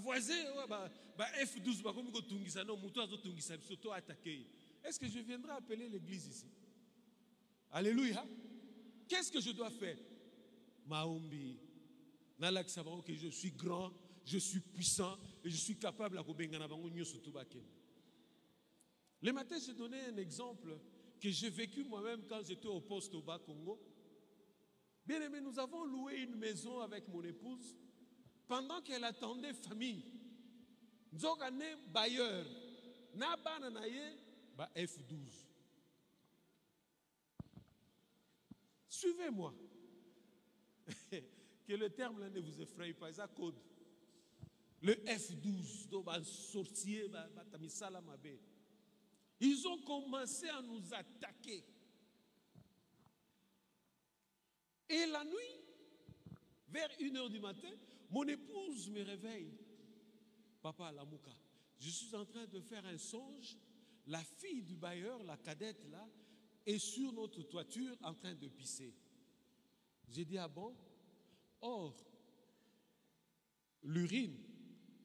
[0.00, 4.46] voisin, bah, bah F12, bah comme tungisa non, muto azo tungisa surtout attaqué.
[4.82, 6.46] Est-ce que je viendrai appeler l'église ici?
[7.70, 8.24] Alléluia.
[9.08, 9.98] Qu'est-ce que je dois faire?
[10.86, 11.58] Maombi.
[13.04, 13.92] Que je suis grand,
[14.24, 17.58] je suis puissant et je suis capable à kobengana bango nyoso tubake.
[19.20, 20.78] Le matin, j'ai donné un exemple
[21.20, 23.80] que j'ai vécu moi-même quand j'étais au poste au Bas Congo.
[25.04, 27.76] Bien aimé, nous avons loué une maison avec mon épouse
[28.46, 30.04] pendant qu'elle attendait famille.
[31.12, 31.38] Nous avons
[31.88, 32.46] bailleur.
[34.56, 35.46] Ba F12.
[38.88, 39.54] Suivez-moi.
[41.66, 43.58] que le terme ne vous effraie pas, ça code.
[44.80, 47.10] Le F12, donc sorcier,
[47.50, 48.38] tamisala mabe.
[49.40, 51.64] Ils ont commencé à nous attaquer.
[54.88, 55.60] Et la nuit,
[56.68, 57.70] vers une heure du matin,
[58.10, 59.52] mon épouse me réveille.
[60.60, 61.34] Papa Lamouka,
[61.78, 63.56] je suis en train de faire un songe.
[64.06, 66.08] La fille du bailleur, la cadette là,
[66.66, 68.94] est sur notre toiture en train de pisser.
[70.08, 70.74] J'ai dit, ah bon?
[71.60, 71.94] Or,
[73.82, 74.38] l'urine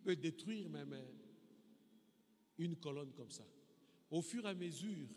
[0.04, 0.96] peut détruire même
[2.58, 3.46] une colonne comme ça
[4.13, 5.08] au fur et à mesure,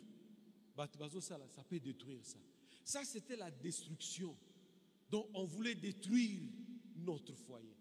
[0.75, 2.39] ça peut détruire ça.
[2.83, 4.35] Ça, c'était la destruction
[5.11, 6.51] dont on voulait détruire
[6.97, 7.77] notre foyer.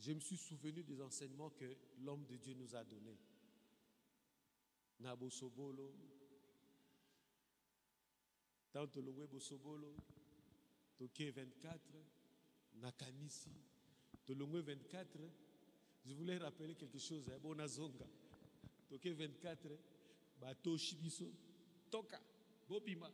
[0.00, 3.20] Je me suis souvenu des enseignements que l'homme de Dieu nous a donnés.
[4.98, 5.94] Nabo Sobolo,
[8.72, 9.94] Tanto Longwe Sobolo,
[10.96, 11.80] Toké 24,
[12.74, 13.52] Nakanisi,
[14.26, 15.43] Tolongwe 24,
[16.04, 17.28] je voulais rappeler quelque chose.
[17.30, 17.38] Hein.
[17.42, 18.06] Bonazonga.
[18.88, 19.68] Toke 24.
[20.40, 21.30] Bato Shibiso.
[21.90, 22.20] Toka.
[22.68, 23.10] Bobima.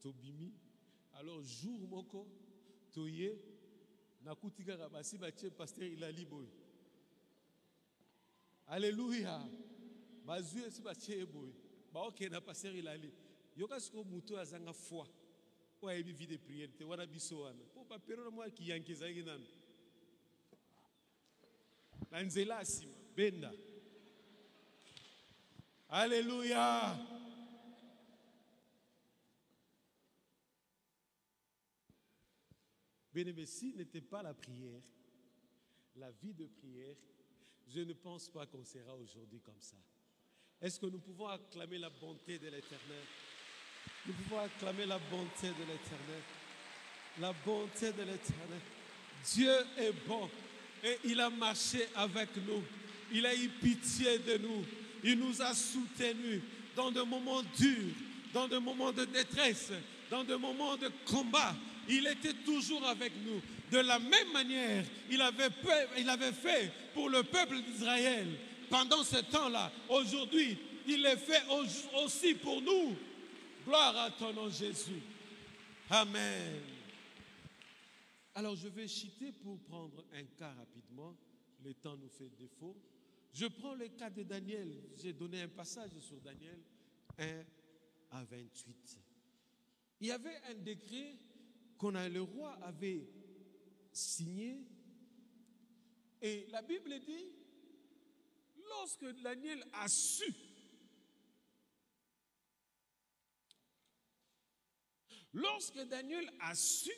[0.00, 0.52] Tobimi.
[1.14, 2.26] Alors, jour moko.
[2.92, 3.38] Toye.
[4.24, 6.46] Nakutika rabasi bache pasteur ilali boy.
[8.68, 9.40] Alléluia.
[10.24, 11.50] Bazue si bache boy.
[11.92, 13.10] Ba ok na pasteur ilali.
[13.56, 15.08] Yoka siko muto azanga foi.
[15.80, 16.70] Oya ebi vie de prière.
[16.76, 17.64] Te wana biso wana.
[17.74, 19.44] Po pa pero na mwa ki yankeza nanu
[22.12, 23.50] na nzela nsima benda
[25.88, 26.96] alléluia
[33.14, 34.80] Bénémécie n'était pas la prière,
[35.96, 36.96] la vie de prière,
[37.68, 39.76] je ne pense pas qu'on sera aujourd'hui comme ça.
[40.62, 43.04] Est-ce que nous pouvons acclamer la bonté de l'Éternel?
[44.06, 46.22] Nous pouvons acclamer la bonté de l'Éternel.
[47.20, 48.60] La bonté de l'Éternel.
[49.26, 50.30] Dieu est bon.
[50.82, 52.62] Et il a marché avec nous.
[53.12, 54.64] Il a eu pitié de nous.
[55.04, 56.40] Il nous a soutenus
[56.74, 57.94] dans des moments durs,
[58.32, 59.70] dans des moments de détresse,
[60.10, 61.54] dans des moments de combat.
[61.88, 63.40] Il était toujours avec nous.
[63.70, 65.50] De la même manière, il avait,
[66.32, 68.26] fait pour le peuple d'Israël
[68.68, 69.72] pendant ce temps-là.
[69.88, 71.42] Aujourd'hui, il le fait
[72.04, 72.96] aussi pour nous.
[73.66, 75.00] Gloire à ton nom, Jésus.
[75.90, 76.60] Amen.
[78.34, 81.16] Alors je vais chiter pour prendre un cas rapidement.
[81.62, 82.76] Le temps nous fait défaut.
[83.32, 84.82] Je prends le cas de Daniel.
[84.96, 86.60] J'ai donné un passage sur Daniel
[87.18, 87.44] 1
[88.10, 88.98] à 28.
[90.00, 91.18] Il y avait un décret
[91.76, 93.06] qu'on a, le roi avait
[93.92, 94.66] signé.
[96.22, 97.32] Et la Bible dit,
[98.68, 100.32] lorsque Daniel a su,
[105.32, 106.90] lorsque Daniel a su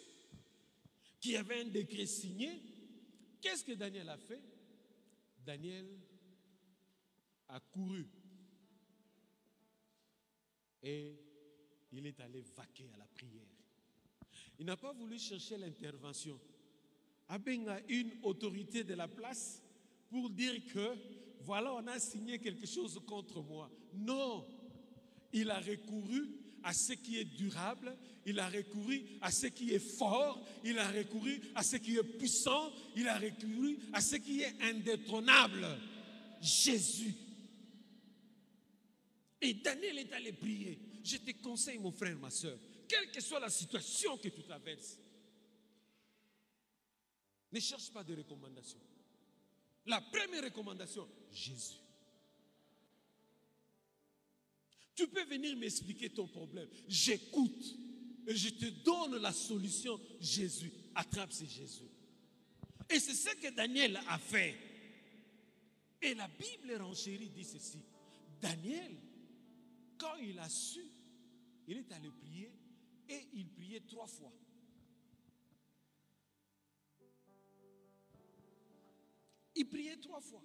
[1.24, 2.60] qu'il y avait un décret signé,
[3.40, 4.42] qu'est-ce que Daniel a fait?
[5.38, 5.86] Daniel
[7.48, 8.06] a couru
[10.82, 11.14] et
[11.92, 13.48] il est allé vaquer à la prière.
[14.58, 16.38] Il n'a pas voulu chercher l'intervention.
[17.28, 19.62] Abenga une autorité de la place
[20.10, 20.94] pour dire que
[21.40, 23.70] voilà, on a signé quelque chose contre moi.
[23.94, 24.46] Non,
[25.32, 27.96] il a recouru à ce qui est durable,
[28.26, 32.02] il a recouru à ce qui est fort, il a recouru à ce qui est
[32.02, 35.66] puissant, il a recouru à ce qui est indétrônable.
[36.40, 37.14] Jésus.
[39.40, 40.78] Et Daniel est allé prier.
[41.02, 42.58] Je te conseille, mon frère, ma soeur,
[42.88, 44.98] quelle que soit la situation que tu traverses,
[47.52, 48.80] ne cherche pas de recommandations.
[49.86, 51.83] La première recommandation, Jésus.
[54.94, 56.68] Tu peux venir m'expliquer ton problème.
[56.88, 57.76] J'écoute
[58.26, 60.00] et je te donne la solution.
[60.20, 61.88] Jésus, attrape ce Jésus.
[62.90, 64.54] Et c'est ce que Daniel a fait.
[66.00, 67.78] Et la Bible renchérie dit ceci.
[68.40, 68.94] Daniel,
[69.98, 70.84] quand il a su,
[71.66, 72.52] il est allé prier
[73.08, 74.32] et il priait trois fois.
[79.56, 80.44] Il priait trois fois.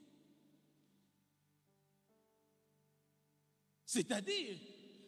[3.89, 4.55] C'est-à-dire,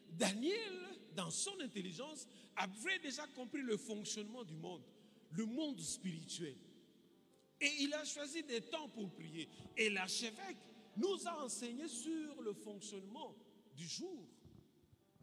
[0.09, 0.73] Daniel,
[1.15, 4.81] dans son intelligence, avait déjà compris le fonctionnement du monde,
[5.33, 6.57] le monde spirituel.
[7.59, 9.47] Et il a choisi des temps pour prier.
[9.77, 10.57] Et l'archevêque
[10.97, 13.35] nous a enseigné sur le fonctionnement
[13.75, 14.27] du jour.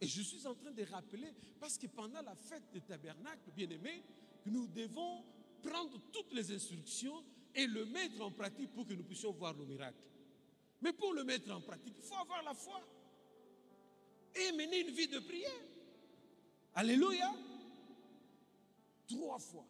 [0.01, 3.69] Et je suis en train de rappeler, parce que pendant la fête des tabernacles, bien
[3.71, 4.05] aimé,
[4.47, 5.25] nous devons
[5.65, 7.25] prendre toutes les instructions
[7.57, 9.99] et le mettre en pratique pour que nous puissions voir le miracle.
[10.81, 12.81] Mais pour le mettre en pratique, il faut avoir la foi
[14.35, 15.63] et mener une vie de prière.
[16.75, 17.35] Alléluia.
[19.07, 19.67] Trois fois.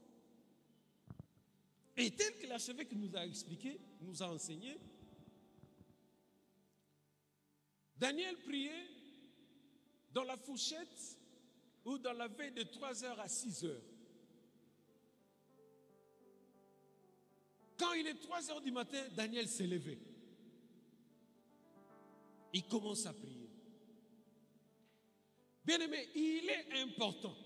[1.96, 4.78] Et tel que l'archevêque nous a expliqué, nous a enseigné,
[7.96, 8.88] Daniel priait
[10.12, 11.18] dans la fourchette
[11.84, 13.82] ou dans la veille de 3 heures à 6 heures.
[17.76, 19.98] Quand il est 3 heures du matin, Daniel s'est levé.
[22.52, 23.38] Il commence à prier.
[25.68, 27.36] Bien aimé, il est important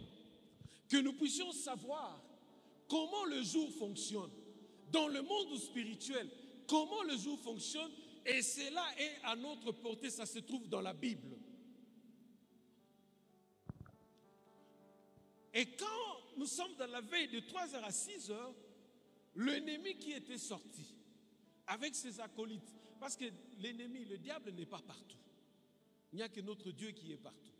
[0.89, 2.23] que nous puissions savoir
[2.89, 4.31] comment le jour fonctionne.
[4.93, 6.31] Dans le monde spirituel,
[6.69, 7.91] comment le jour fonctionne,
[8.25, 11.37] et cela est à notre portée, ça se trouve dans la Bible.
[15.53, 18.55] Et quand nous sommes dans la veille de 3 heures à 6 heures,
[19.35, 20.95] l'ennemi qui était sorti
[21.67, 23.25] avec ses acolytes, parce que
[23.59, 25.19] l'ennemi, le diable n'est pas partout.
[26.13, 27.52] Il n'y a que notre Dieu qui est partout.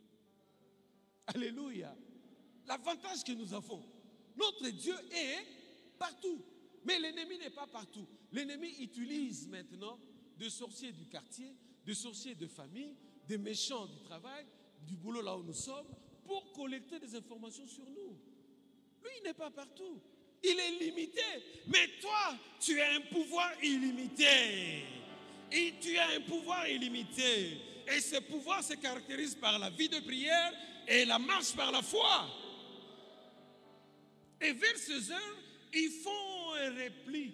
[1.27, 1.95] Alléluia.
[2.67, 3.83] L'avantage que nous avons,
[4.35, 5.45] notre Dieu est
[5.97, 6.43] partout.
[6.85, 8.07] Mais l'ennemi n'est pas partout.
[8.31, 9.99] L'ennemi utilise maintenant
[10.37, 11.55] des sorciers du quartier,
[11.85, 12.95] des sorciers de famille,
[13.27, 14.45] des méchants du travail,
[14.85, 15.87] du boulot là où nous sommes,
[16.25, 18.17] pour collecter des informations sur nous.
[19.03, 20.01] Lui, il n'est pas partout.
[20.43, 21.21] Il est limité.
[21.67, 24.83] Mais toi, tu as un pouvoir illimité.
[25.51, 27.57] Et tu as un pouvoir illimité.
[27.87, 30.53] Et ce pouvoir se caractérise par la vie de prière
[30.87, 32.27] et la marche par la foi.
[34.41, 35.37] Et vers ces heures,
[35.73, 37.33] ils font un repli.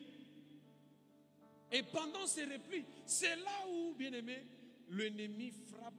[1.72, 4.46] Et pendant ces replis, c'est là où, bien aimé,
[4.90, 5.94] l'ennemi frappe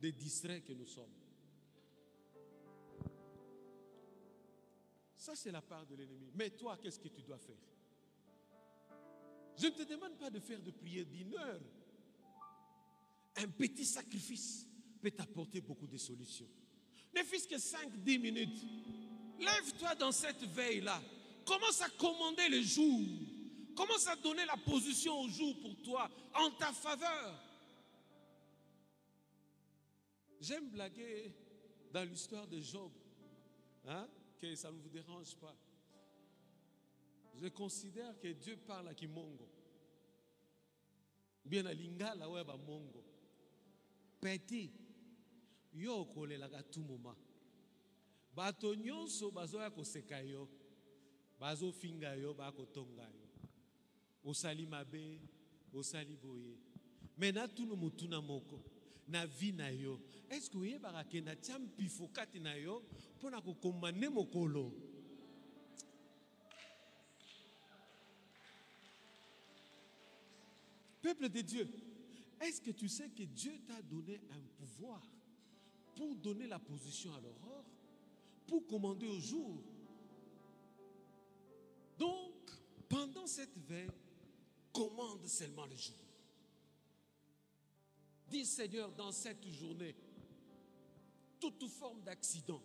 [0.00, 1.12] des distraits que nous sommes.
[5.16, 6.30] Ça, c'est la part de l'ennemi.
[6.34, 7.56] Mais toi, qu'est-ce que tu dois faire?
[9.56, 11.60] Je ne te demande pas de faire de prière d'une heure.
[13.36, 14.66] Un petit sacrifice
[15.00, 16.48] peut t'apporter beaucoup de solutions.
[17.14, 18.64] Ne fût-ce que 5-10 minutes.
[19.38, 21.00] Lève-toi dans cette veille-là.
[21.44, 23.00] Commence à commander le jour.
[23.74, 27.44] Commence à donner la position au jour pour toi, en ta faveur.
[30.40, 31.32] J'aime blaguer
[31.92, 32.90] dans l'histoire de Job.
[33.86, 34.08] Hein?
[34.40, 35.54] Que ça ne vous dérange pas.
[37.34, 39.48] Je considère que Dieu parle à Kimongo.
[41.44, 43.04] Bien à Lingala, ouais, Mongo.
[44.20, 44.70] Petit
[45.78, 47.14] yo okolelaka tu moma
[48.34, 50.48] bato nyonso bazoya koseka yo
[51.40, 53.28] bazofinga yo bakotonga yo.
[54.24, 55.20] Osali mabe
[55.72, 56.58] osali boye.
[57.16, 58.60] Me natuna motuna moko
[59.06, 60.00] na vi na yo
[60.30, 62.82] eske oyebaka ke natia mpifo kati na yo
[63.18, 64.72] mpo na kokoma nde mokolo?
[71.02, 71.68] Peuple de dieu
[72.40, 75.02] est-ce que tu sais que dieu t'a donné un pouvoir?
[75.98, 77.64] Pour donner la position à l'aurore,
[78.46, 79.60] pour commander au jour.
[81.98, 82.52] Donc,
[82.88, 83.90] pendant cette veille,
[84.72, 85.96] commande seulement le jour.
[88.28, 89.96] Dis Seigneur, dans cette journée,
[91.40, 92.62] toute forme d'accident,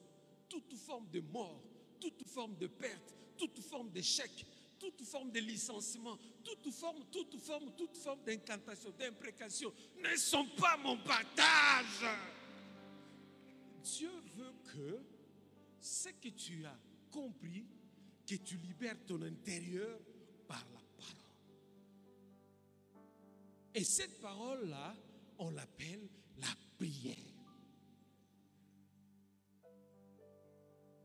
[0.48, 1.60] toute forme de mort,
[2.00, 4.46] toute forme de perte, toute forme d'échec,
[4.78, 9.74] toute forme de licenciement, toute forme, toute forme, toute forme d'incantation, d'imprécation
[10.04, 12.06] ne sont pas mon partage.
[13.84, 15.00] Dieu veut que
[15.80, 16.80] ce que tu as
[17.12, 17.66] compris,
[18.26, 20.00] que tu libères ton intérieur
[20.48, 21.14] par la parole.
[23.76, 24.96] Et cette parole-là,
[25.40, 26.08] on l'appelle
[26.38, 27.18] la prière.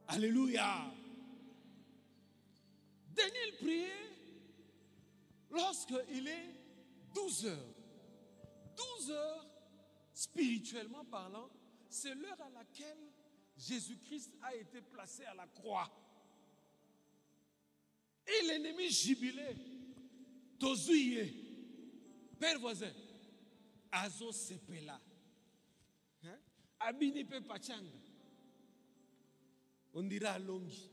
[0.07, 0.95] Alléluia.
[3.14, 4.11] Daniel priait
[5.51, 6.55] lorsqu'il est
[7.14, 7.74] 12 heures.
[8.76, 9.47] 12 heures,
[10.14, 11.51] spirituellement parlant,
[11.89, 12.99] c'est l'heure à laquelle
[13.57, 15.91] Jésus-Christ a été placé à la croix.
[18.26, 19.57] Et l'ennemi jubilé,
[20.59, 21.32] Tozouye,
[22.39, 22.93] père voisin,
[23.91, 25.01] Azo Sepela,
[26.24, 26.39] hein?
[26.80, 27.97] Abinipe Pachanga,
[29.95, 30.91] on dira Longi,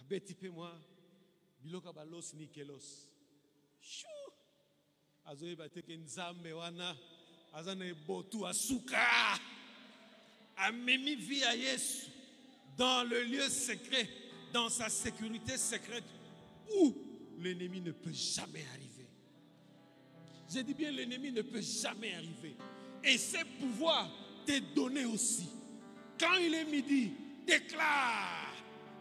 [0.00, 0.72] Abetipe moi,
[1.60, 3.08] Biloka Balos Nikelos.
[3.80, 4.06] Chou!
[5.24, 6.96] Azo Ebateke Nzambe wana,
[7.52, 9.38] Azane Botu Asuka,
[10.56, 12.06] Amemi via Yesu,
[12.76, 14.08] dans le lieu secret,
[14.52, 16.04] dans sa sécurité secrète,
[16.78, 16.94] où
[17.38, 19.06] l'ennemi ne peut jamais arriver.
[20.52, 22.56] Je dis bien, l'ennemi ne peut jamais arriver.
[23.04, 24.10] Et ces pouvoirs
[24.46, 25.48] t'est donné aussi.
[26.18, 27.12] Quand il est midi,
[27.46, 28.54] déclare,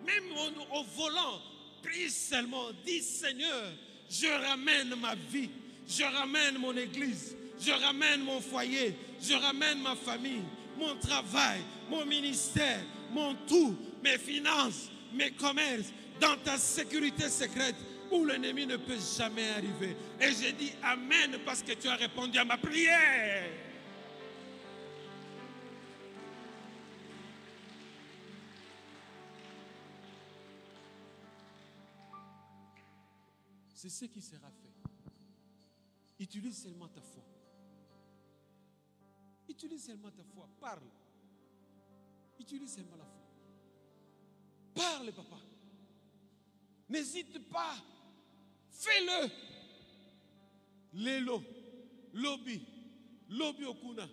[0.05, 1.41] même au, au volant,
[1.81, 3.71] prie seulement, dis Seigneur,
[4.09, 5.49] je ramène ma vie,
[5.87, 10.43] je ramène mon église, je ramène mon foyer, je ramène ma famille,
[10.77, 17.75] mon travail, mon ministère, mon tout, mes finances, mes commerces, dans ta sécurité secrète
[18.11, 19.95] où l'ennemi ne peut jamais arriver.
[20.19, 23.49] Et j'ai dit Amen parce que tu as répondu à ma prière.
[33.73, 34.65] C'est ce qui sera fait.
[36.19, 37.34] Utilise seulement ta foi.
[39.47, 40.47] Utilise seulement ta foi.
[40.59, 40.89] Parle.
[42.39, 43.23] Utilise seulement la foi.
[44.73, 45.37] Parle, papa.
[46.89, 47.75] N'hésite pas.
[48.71, 49.29] Fais-le.
[50.93, 51.43] Lelo,
[52.13, 52.61] lobi,
[53.29, 54.07] lobi okuna.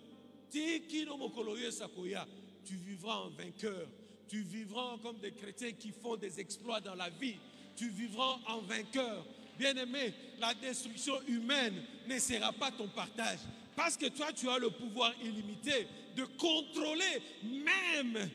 [1.71, 2.27] Sakoya.
[2.63, 3.87] Tu vivras en vainqueur.
[4.27, 7.37] Tu vivras comme des chrétiens qui font des exploits dans la vie.
[7.75, 9.25] Tu vivras en vainqueur.
[9.57, 13.39] Bien-aimé, la destruction humaine ne sera pas ton partage.
[13.75, 18.29] Parce que toi, tu as le pouvoir illimité de contrôler même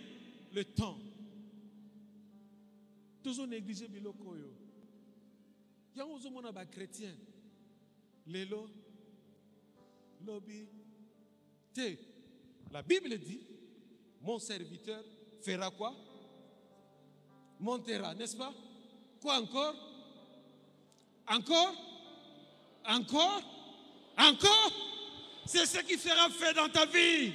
[0.52, 0.98] le temps.
[3.22, 4.52] Toujours négliger biloko yo.
[5.94, 7.14] Yango ozomona ba chrétien.
[8.26, 8.68] Lelo
[10.24, 10.66] lobi
[11.74, 11.96] te.
[12.70, 13.40] La Bible dit
[14.22, 15.02] mon serviteur
[15.42, 15.94] fera quoi?
[17.60, 18.54] Montera, n'est-ce pas?
[19.20, 19.74] Quoi encore?
[21.26, 21.74] Encore?
[22.84, 23.42] Encore?
[24.16, 24.97] Encore?
[25.48, 27.32] C'est ce qui sera fait dans ta vie.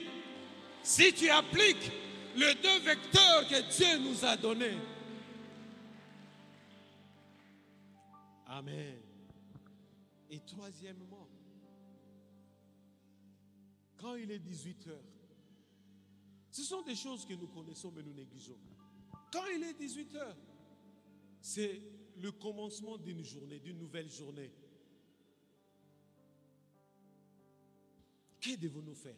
[0.84, 1.92] Si tu appliques
[2.36, 4.78] les deux vecteurs que Dieu nous a donnés.
[8.46, 9.02] Amen.
[10.30, 11.28] Et troisièmement,
[13.98, 15.04] quand il est 18 heures,
[16.52, 18.60] ce sont des choses que nous connaissons mais nous négligeons.
[19.32, 20.38] Quand il est 18 heures,
[21.42, 21.82] c'est
[22.22, 24.52] le commencement d'une journée, d'une nouvelle journée.
[28.44, 29.16] Que devons-nous faire?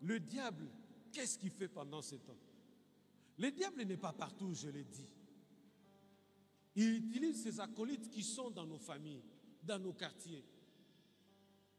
[0.00, 0.68] Le diable,
[1.12, 2.36] qu'est-ce qu'il fait pendant ce temps?
[3.38, 5.08] Le diable n'est pas partout, je l'ai dit.
[6.74, 9.22] Il utilise ses acolytes qui sont dans nos familles,
[9.62, 10.44] dans nos quartiers.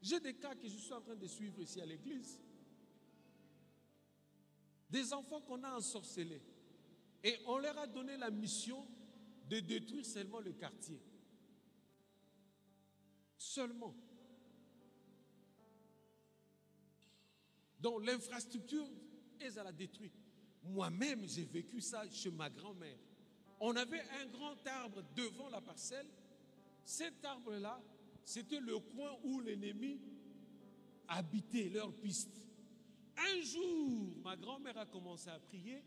[0.00, 2.40] J'ai des cas que je suis en train de suivre ici à l'église.
[4.88, 6.42] Des enfants qu'on a ensorcelés.
[7.22, 8.86] Et on leur a donné la mission
[9.50, 10.98] de détruire seulement le quartier.
[13.36, 13.94] Seulement.
[17.82, 18.88] Donc l'infrastructure
[19.40, 20.12] est à la détruire.
[20.62, 22.96] Moi-même, j'ai vécu ça chez ma grand-mère.
[23.58, 26.06] On avait un grand arbre devant la parcelle.
[26.84, 27.82] Cet arbre-là,
[28.24, 30.00] c'était le coin où l'ennemi
[31.08, 32.40] habitait leur piste.
[33.16, 35.82] Un jour, ma grand-mère a commencé à prier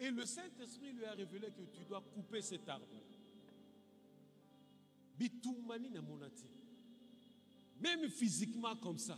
[0.00, 2.86] et le Saint-Esprit lui a révélé que tu dois couper cet arbre.
[7.80, 9.16] Même physiquement comme ça.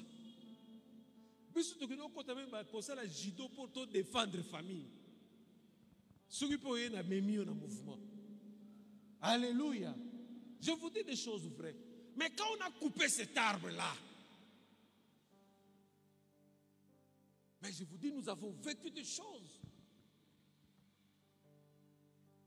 [1.59, 4.86] Biso tokende okɔta mpe bakosala judo mpo todéfendre famille.
[6.28, 7.98] Soki mpe oye na memi yo na mouvement.
[9.20, 9.94] Alléluia.
[10.61, 11.76] Je vous dis des choses vraies.
[12.16, 13.92] Mais quand on a coupé cet arbre là
[17.61, 19.61] mais je vous dis nous avons vécu des choses.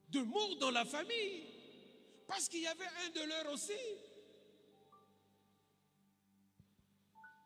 [0.09, 1.43] De mort dans la famille.
[2.27, 3.73] Parce qu'il y avait un de leurs aussi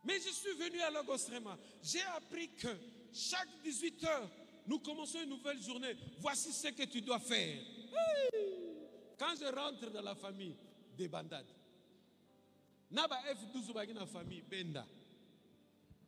[0.06, 1.58] Mais je suis venu à Logosrema.
[1.82, 2.68] J'ai appris que
[3.12, 4.30] chaque 18 heures,
[4.68, 5.96] nous commençons une nouvelle journée.
[6.20, 7.60] Voici ce que tu dois faire.
[9.18, 10.56] Quand je rentre dans la famille,
[10.98, 11.52] des bandades.
[12.92, 14.86] Naba F12 dans la famille, Benda.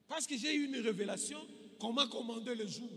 [0.07, 1.45] Parce que j'ai eu une révélation
[1.79, 2.89] qu'on m'a commandé le jour.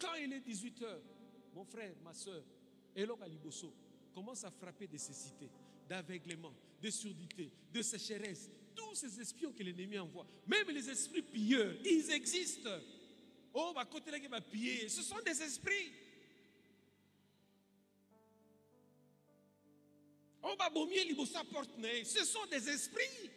[0.00, 1.02] Quand il est 18 heures,
[1.54, 2.42] mon frère, ma soeur,
[2.96, 3.72] Elo Kaliboso
[4.14, 5.48] commence à frapper de cécité,
[5.88, 11.74] d'aveuglement, de surdité, de sécheresse, tous ces espions que l'ennemi envoie, même les esprits pilleurs,
[11.84, 12.70] ils existent.
[13.54, 15.92] Oh, bah, côté là qui va piller, ce sont des esprits.
[20.42, 21.70] Oh, bah, bomier, libosa porte
[22.04, 23.30] ce sont des esprits.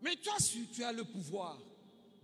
[0.00, 0.34] Mais toi,
[0.74, 1.58] tu as le pouvoir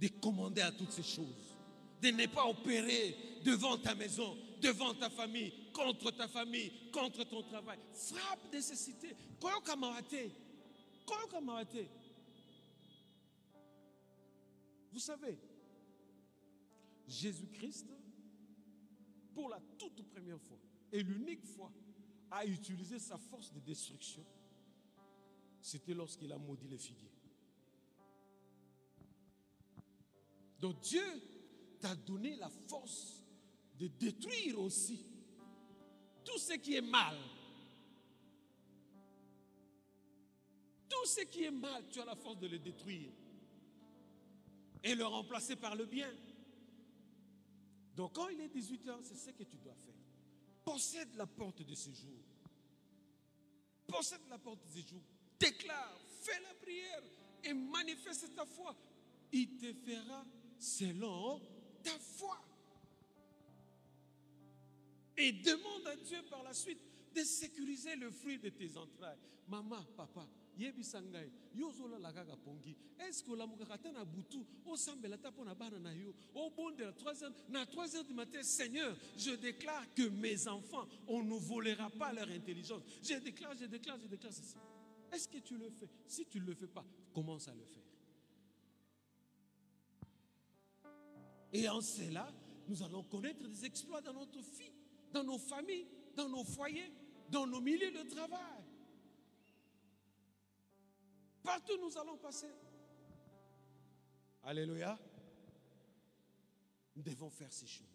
[0.01, 1.57] de commander à toutes ces choses,
[2.03, 7.43] de ne pas opérer devant ta maison, devant ta famille, contre ta famille, contre ton
[7.43, 7.79] travail.
[7.95, 9.15] Frappe nécessité.
[9.41, 9.61] Koyo
[14.93, 15.39] Vous savez,
[17.07, 17.87] Jésus-Christ,
[19.35, 20.59] pour la toute première fois
[20.93, 21.73] et l'unique fois,
[22.31, 24.25] a utilisé sa force de destruction.
[25.61, 27.11] C'était lorsqu'il a maudit les figuiers.
[30.61, 31.03] Donc Dieu
[31.81, 33.25] t'a donné la force
[33.79, 35.07] de détruire aussi
[36.25, 37.17] tout ce qui est mal.
[41.11, 43.11] Ce qui est mal, tu as la force de le détruire
[44.83, 46.11] et le remplacer par le bien.
[47.95, 49.95] Donc quand il est 18 ans, c'est ce que tu dois faire.
[50.65, 52.19] Possède la porte de ce jour.
[53.87, 55.03] Possède la porte de ce jour.
[55.39, 57.03] Déclare, fais la prière
[57.45, 58.77] et manifeste ta foi.
[59.33, 60.25] Il te fera
[60.59, 61.41] selon
[61.83, 62.39] ta foi.
[65.17, 66.81] Et demande à Dieu par la suite
[67.15, 69.19] de sécuriser le fruit de tes entrailles.
[69.49, 70.27] Maman, papa,
[70.59, 72.77] yebisa ngai yo ozolala kaka pongi.
[72.99, 76.15] Eske olamukaka ata na butu osambela ata mpo na bana na yo?
[76.35, 81.23] Obondela 3 heures na 3 heures du matin seigneur je déclare que mes enfants on
[81.23, 82.83] ne volera pas leur intelligence.
[83.03, 84.57] Je déclare je déclare je déclare ceci.
[85.13, 85.89] Est-ce que tu le fais?
[86.07, 87.83] Si tu ne le fais pas commence à le faire.
[91.53, 92.33] Et en cela
[92.69, 94.73] nous allons connaître des exploits dans notre vie
[95.13, 95.87] dans nos familles
[96.17, 96.93] dans nos foyers
[97.31, 98.60] dans nos milieux de travail
[101.43, 102.55] Partout nous allons passer.
[104.45, 104.99] Alléluia.
[106.97, 107.87] Nous devons faire ces choses.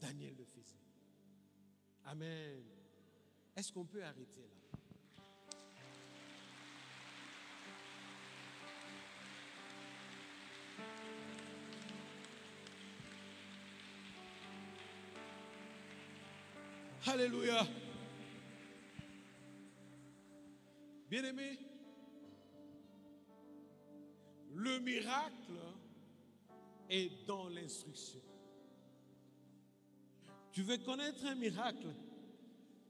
[0.00, 0.80] Daniel le faisait.
[2.04, 2.62] Amen.
[3.56, 4.64] Est-ce qu'on peut arrêter là?
[17.06, 17.66] Alléluia.
[21.08, 21.58] Bien-aimé,
[25.14, 25.58] miracle
[26.88, 28.20] est dans l'instruction.
[30.52, 31.88] Tu veux connaître un miracle?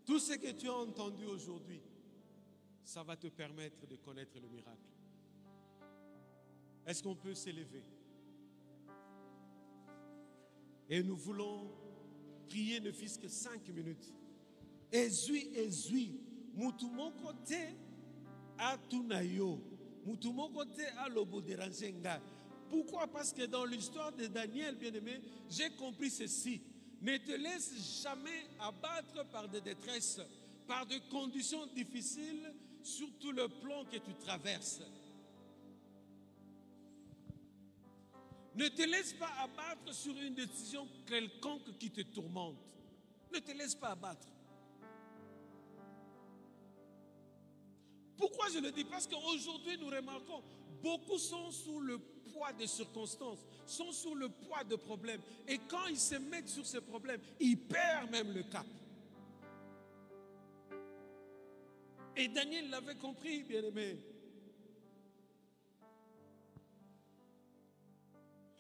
[0.05, 1.81] Tout ce que tu as entendu aujourd'hui,
[2.85, 4.79] ça va te permettre de connaître le miracle.
[6.87, 7.83] Est-ce qu'on peut s'élever?
[10.91, 11.71] Et nous voulons
[12.49, 14.13] prier ne fût que cinq minutes.
[14.93, 16.21] Ezui, ezui,
[16.55, 17.73] mutu moko te
[18.59, 19.23] atuna
[22.69, 23.07] Pourquoi?
[23.07, 26.61] Parce que dans l'histoire de Daniel, bien-aimé, j'ai compris ceci.
[27.01, 30.21] Ne te laisse jamais abattre par des détresses,
[30.67, 32.53] par des conditions difficiles
[32.83, 34.83] sur tout le plan que tu traverses.
[38.55, 42.57] Ne te laisse pas abattre sur une décision quelconque qui te tourmente.
[43.33, 44.29] Ne te laisse pas abattre.
[48.53, 48.85] Je le dis?
[48.85, 50.43] Parce qu'aujourd'hui, nous remarquons,
[50.83, 55.21] beaucoup sont sous le poids des circonstances, sont sous le poids de problèmes.
[55.49, 58.67] Et quand ils se mettent sur ces problèmes, ils perdent même le cap.
[62.17, 63.99] Et Daniel l'avait compris, bien aimé.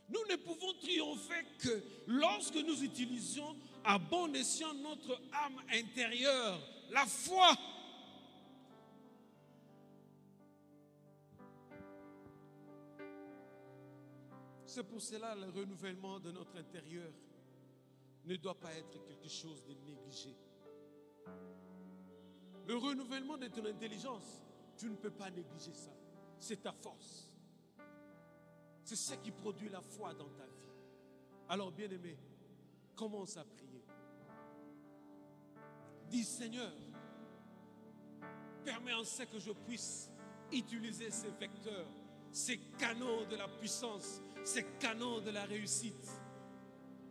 [0.09, 6.61] Nous ne pouvons triompher que lorsque nous utilisions à bon escient notre âme intérieure,
[6.91, 7.57] la foi.
[14.75, 17.09] C'est pour cela le renouvellement de notre intérieur
[18.25, 20.35] ne doit pas être quelque chose de négligé.
[22.67, 24.43] Le renouvellement de ton intelligence,
[24.77, 25.93] tu ne peux pas négliger ça.
[26.41, 27.33] C'est ta force.
[28.83, 30.73] C'est ce qui produit la foi dans ta vie.
[31.51, 32.19] Alors, bien-aimé,
[32.97, 33.85] commence à prier.
[36.09, 36.73] Dis Seigneur,
[38.65, 40.11] permets en ce que je puisse
[40.51, 41.87] utiliser ces vecteurs,
[42.33, 46.09] ces canaux de la puissance, ces canaux de la réussite.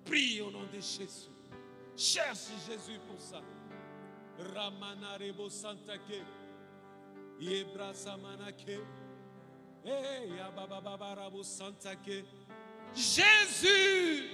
[0.06, 1.30] Prie au nom de Jésus.
[1.96, 3.42] Cherche Jésus pour ça.
[4.54, 6.24] Ramana rebo santake.
[7.40, 8.80] Yebra samanake.
[11.16, 12.26] Rabo santake.
[12.94, 14.30] Jésus.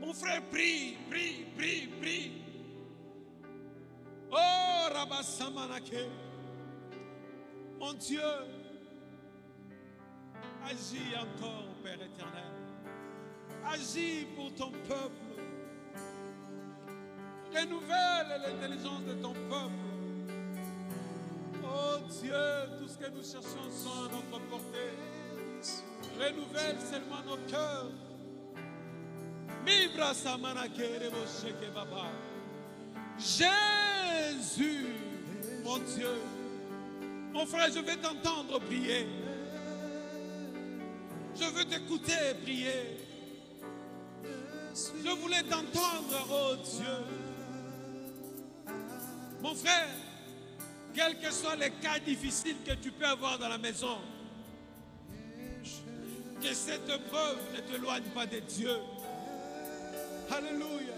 [0.00, 2.32] Mon frère, prie, prie, prie, prie.
[4.32, 6.08] Oh, Rabasamanake.
[7.78, 8.20] Mon Dieu,
[10.66, 12.52] agis encore, Père éternel.
[13.64, 15.30] Agis pour ton peuple.
[17.54, 19.90] Renouvelle l'intelligence de ton peuple.
[21.64, 22.32] Oh Dieu,
[22.78, 24.94] tout ce que nous cherchons sont à notre portée.
[26.18, 27.90] Renouvelle seulement nos cœurs.
[33.18, 34.86] Jésus,
[35.64, 36.14] mon Dieu.
[37.32, 39.06] Mon frère, je vais t'entendre prier.
[41.40, 42.98] Je veux t'écouter prier.
[44.74, 48.74] Je voulais t'entendre, oh Dieu.
[49.40, 49.88] Mon frère,
[50.94, 53.98] quels que soient les cas difficiles que tu peux avoir dans la maison,
[56.42, 58.76] que cette preuve ne t'éloigne pas de Dieu.
[60.30, 60.94] Alléluia.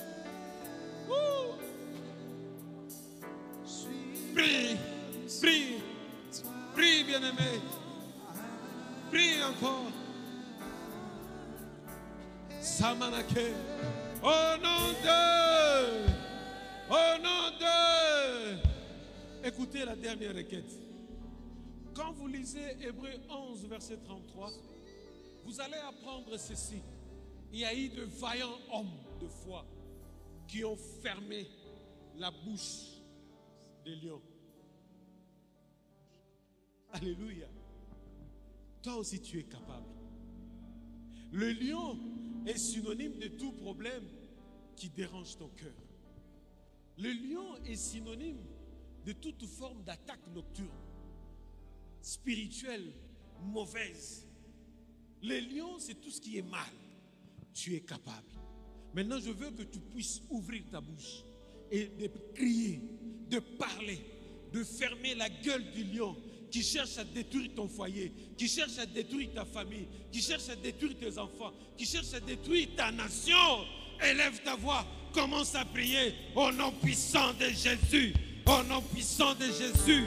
[4.35, 4.77] Prie,
[5.41, 5.83] prie,
[6.75, 7.61] prie, bien-aimé.
[9.11, 10.02] Prie encore.
[12.63, 13.51] Samanake.
[14.23, 15.19] Au nom de.
[16.89, 19.49] Au nom de.
[19.49, 20.73] Écoutez la dernière requête.
[21.93, 24.53] Quand vous lisez Hébreu 11, verset 33,
[25.45, 26.81] vous allez apprendre ceci.
[27.53, 29.67] Il y a eu de vaillants hommes de foi
[30.47, 31.49] qui ont fermé
[32.17, 33.01] la bouche
[33.85, 34.23] des lions.
[36.93, 37.49] Alléluia.
[38.83, 39.87] Toi aussi, tu es capable.
[41.33, 41.99] Le lion
[42.47, 44.05] est synonyme de tout problème
[44.77, 45.75] qui dérange ton cœur.
[46.99, 48.45] Le lion est synonyme
[49.05, 50.69] de toute forme d'attaque nocturne,
[52.01, 52.93] spirituelle,
[53.43, 54.27] mauvaise.
[55.23, 56.73] Le lion, c'est tout ce qui est mal.
[57.53, 58.29] Tu es capable.
[58.95, 61.25] Maintenant, je veux que tu puisses ouvrir ta bouche
[61.71, 62.81] et de crier,
[63.31, 63.99] de parler,
[64.53, 66.17] de fermer la gueule du lion
[66.53, 70.55] qui cherche à détruire ton foyer, qui cherche à détruire ta famille, qui cherche à
[70.55, 73.65] détruire tes enfants, qui cherche à détruire ta nation.
[74.05, 74.85] Élève ta voix,
[75.15, 78.13] commence à prier au nom puissant de Jésus,
[78.45, 80.05] au nom puissant de Jésus.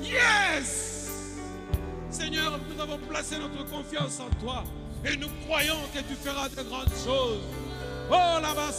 [0.00, 1.10] Yes!
[2.10, 4.62] Seigneur, nous avons placé notre confiance en toi
[5.04, 7.42] et nous croyons que tu feras de grandes choses.
[8.10, 8.70] Oh là-bas.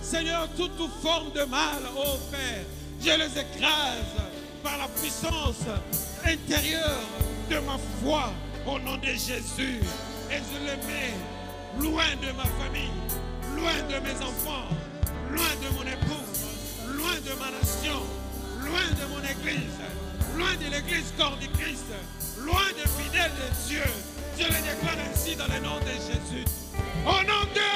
[0.00, 0.70] Seigneur, toute
[1.02, 2.64] forme de mal, oh Père,
[3.00, 4.16] je les écrase
[4.62, 5.64] par la puissance
[6.24, 7.00] intérieure
[7.50, 8.32] de ma foi
[8.66, 9.80] au nom de Jésus.
[10.30, 11.14] Et je les mets
[11.80, 12.90] loin de ma famille,
[13.56, 14.68] loin de mes enfants,
[15.30, 16.24] loin de mon époux,
[16.96, 18.02] loin de ma nation,
[18.60, 19.78] loin de mon église,
[20.36, 21.86] loin de l'église corps du Christ,
[22.44, 23.84] loin des fidèles de Dieu.
[24.38, 26.44] Je les déclare ainsi dans le nom de Jésus.
[27.06, 27.68] Au nom de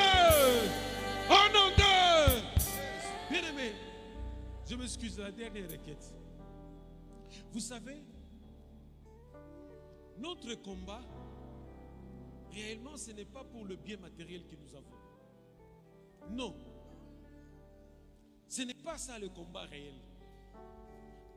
[1.30, 1.61] Au nom
[4.72, 6.16] je m'excuse la dernière requête.
[7.52, 8.02] Vous savez,
[10.16, 11.02] notre combat,
[12.50, 16.30] réellement, ce n'est pas pour le bien matériel que nous avons.
[16.30, 16.56] Non.
[18.48, 19.92] Ce n'est pas ça le combat réel.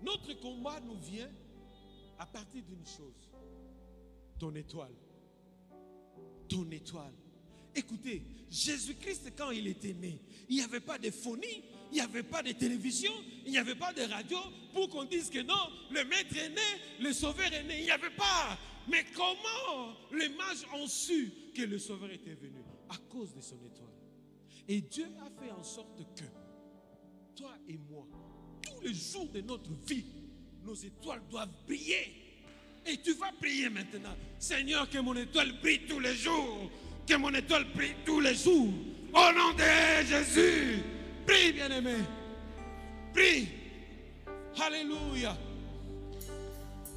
[0.02, 1.30] Notre combat nous vient
[2.18, 3.30] à partir d'une chose.
[4.40, 4.96] Ton étoile.
[6.48, 7.14] Ton étoile.
[7.76, 12.24] Écoutez, Jésus-Christ, quand il était né, il n'y avait pas de phonie, il n'y avait
[12.24, 13.12] pas de télévision,
[13.46, 14.38] il n'y avait pas de radio
[14.74, 17.80] pour qu'on dise que non, le maître est né, le sauveur est né.
[17.80, 18.58] Il n'y avait pas.
[18.88, 22.60] Mais comment les mages ont su que le sauveur était venu?
[22.90, 23.90] À cause de son étoile.
[24.68, 26.24] Et Dieu a fait en sorte que
[27.36, 28.08] toi et moi,
[28.62, 30.06] tous les jours de notre vie,
[30.64, 32.14] nos étoiles doivent briller.
[32.86, 34.16] Et tu vas prier maintenant.
[34.38, 36.70] Seigneur, que mon étoile brille tous les jours.
[37.08, 38.74] Que mon étoile brille tous les jours.
[39.14, 40.84] Au nom de Jésus.
[41.26, 41.96] Prie, bien-aimé.
[43.14, 43.50] Prie.
[44.62, 45.36] Alléluia.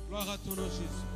[0.08, 1.07] Gloire à ton nom, Jésus.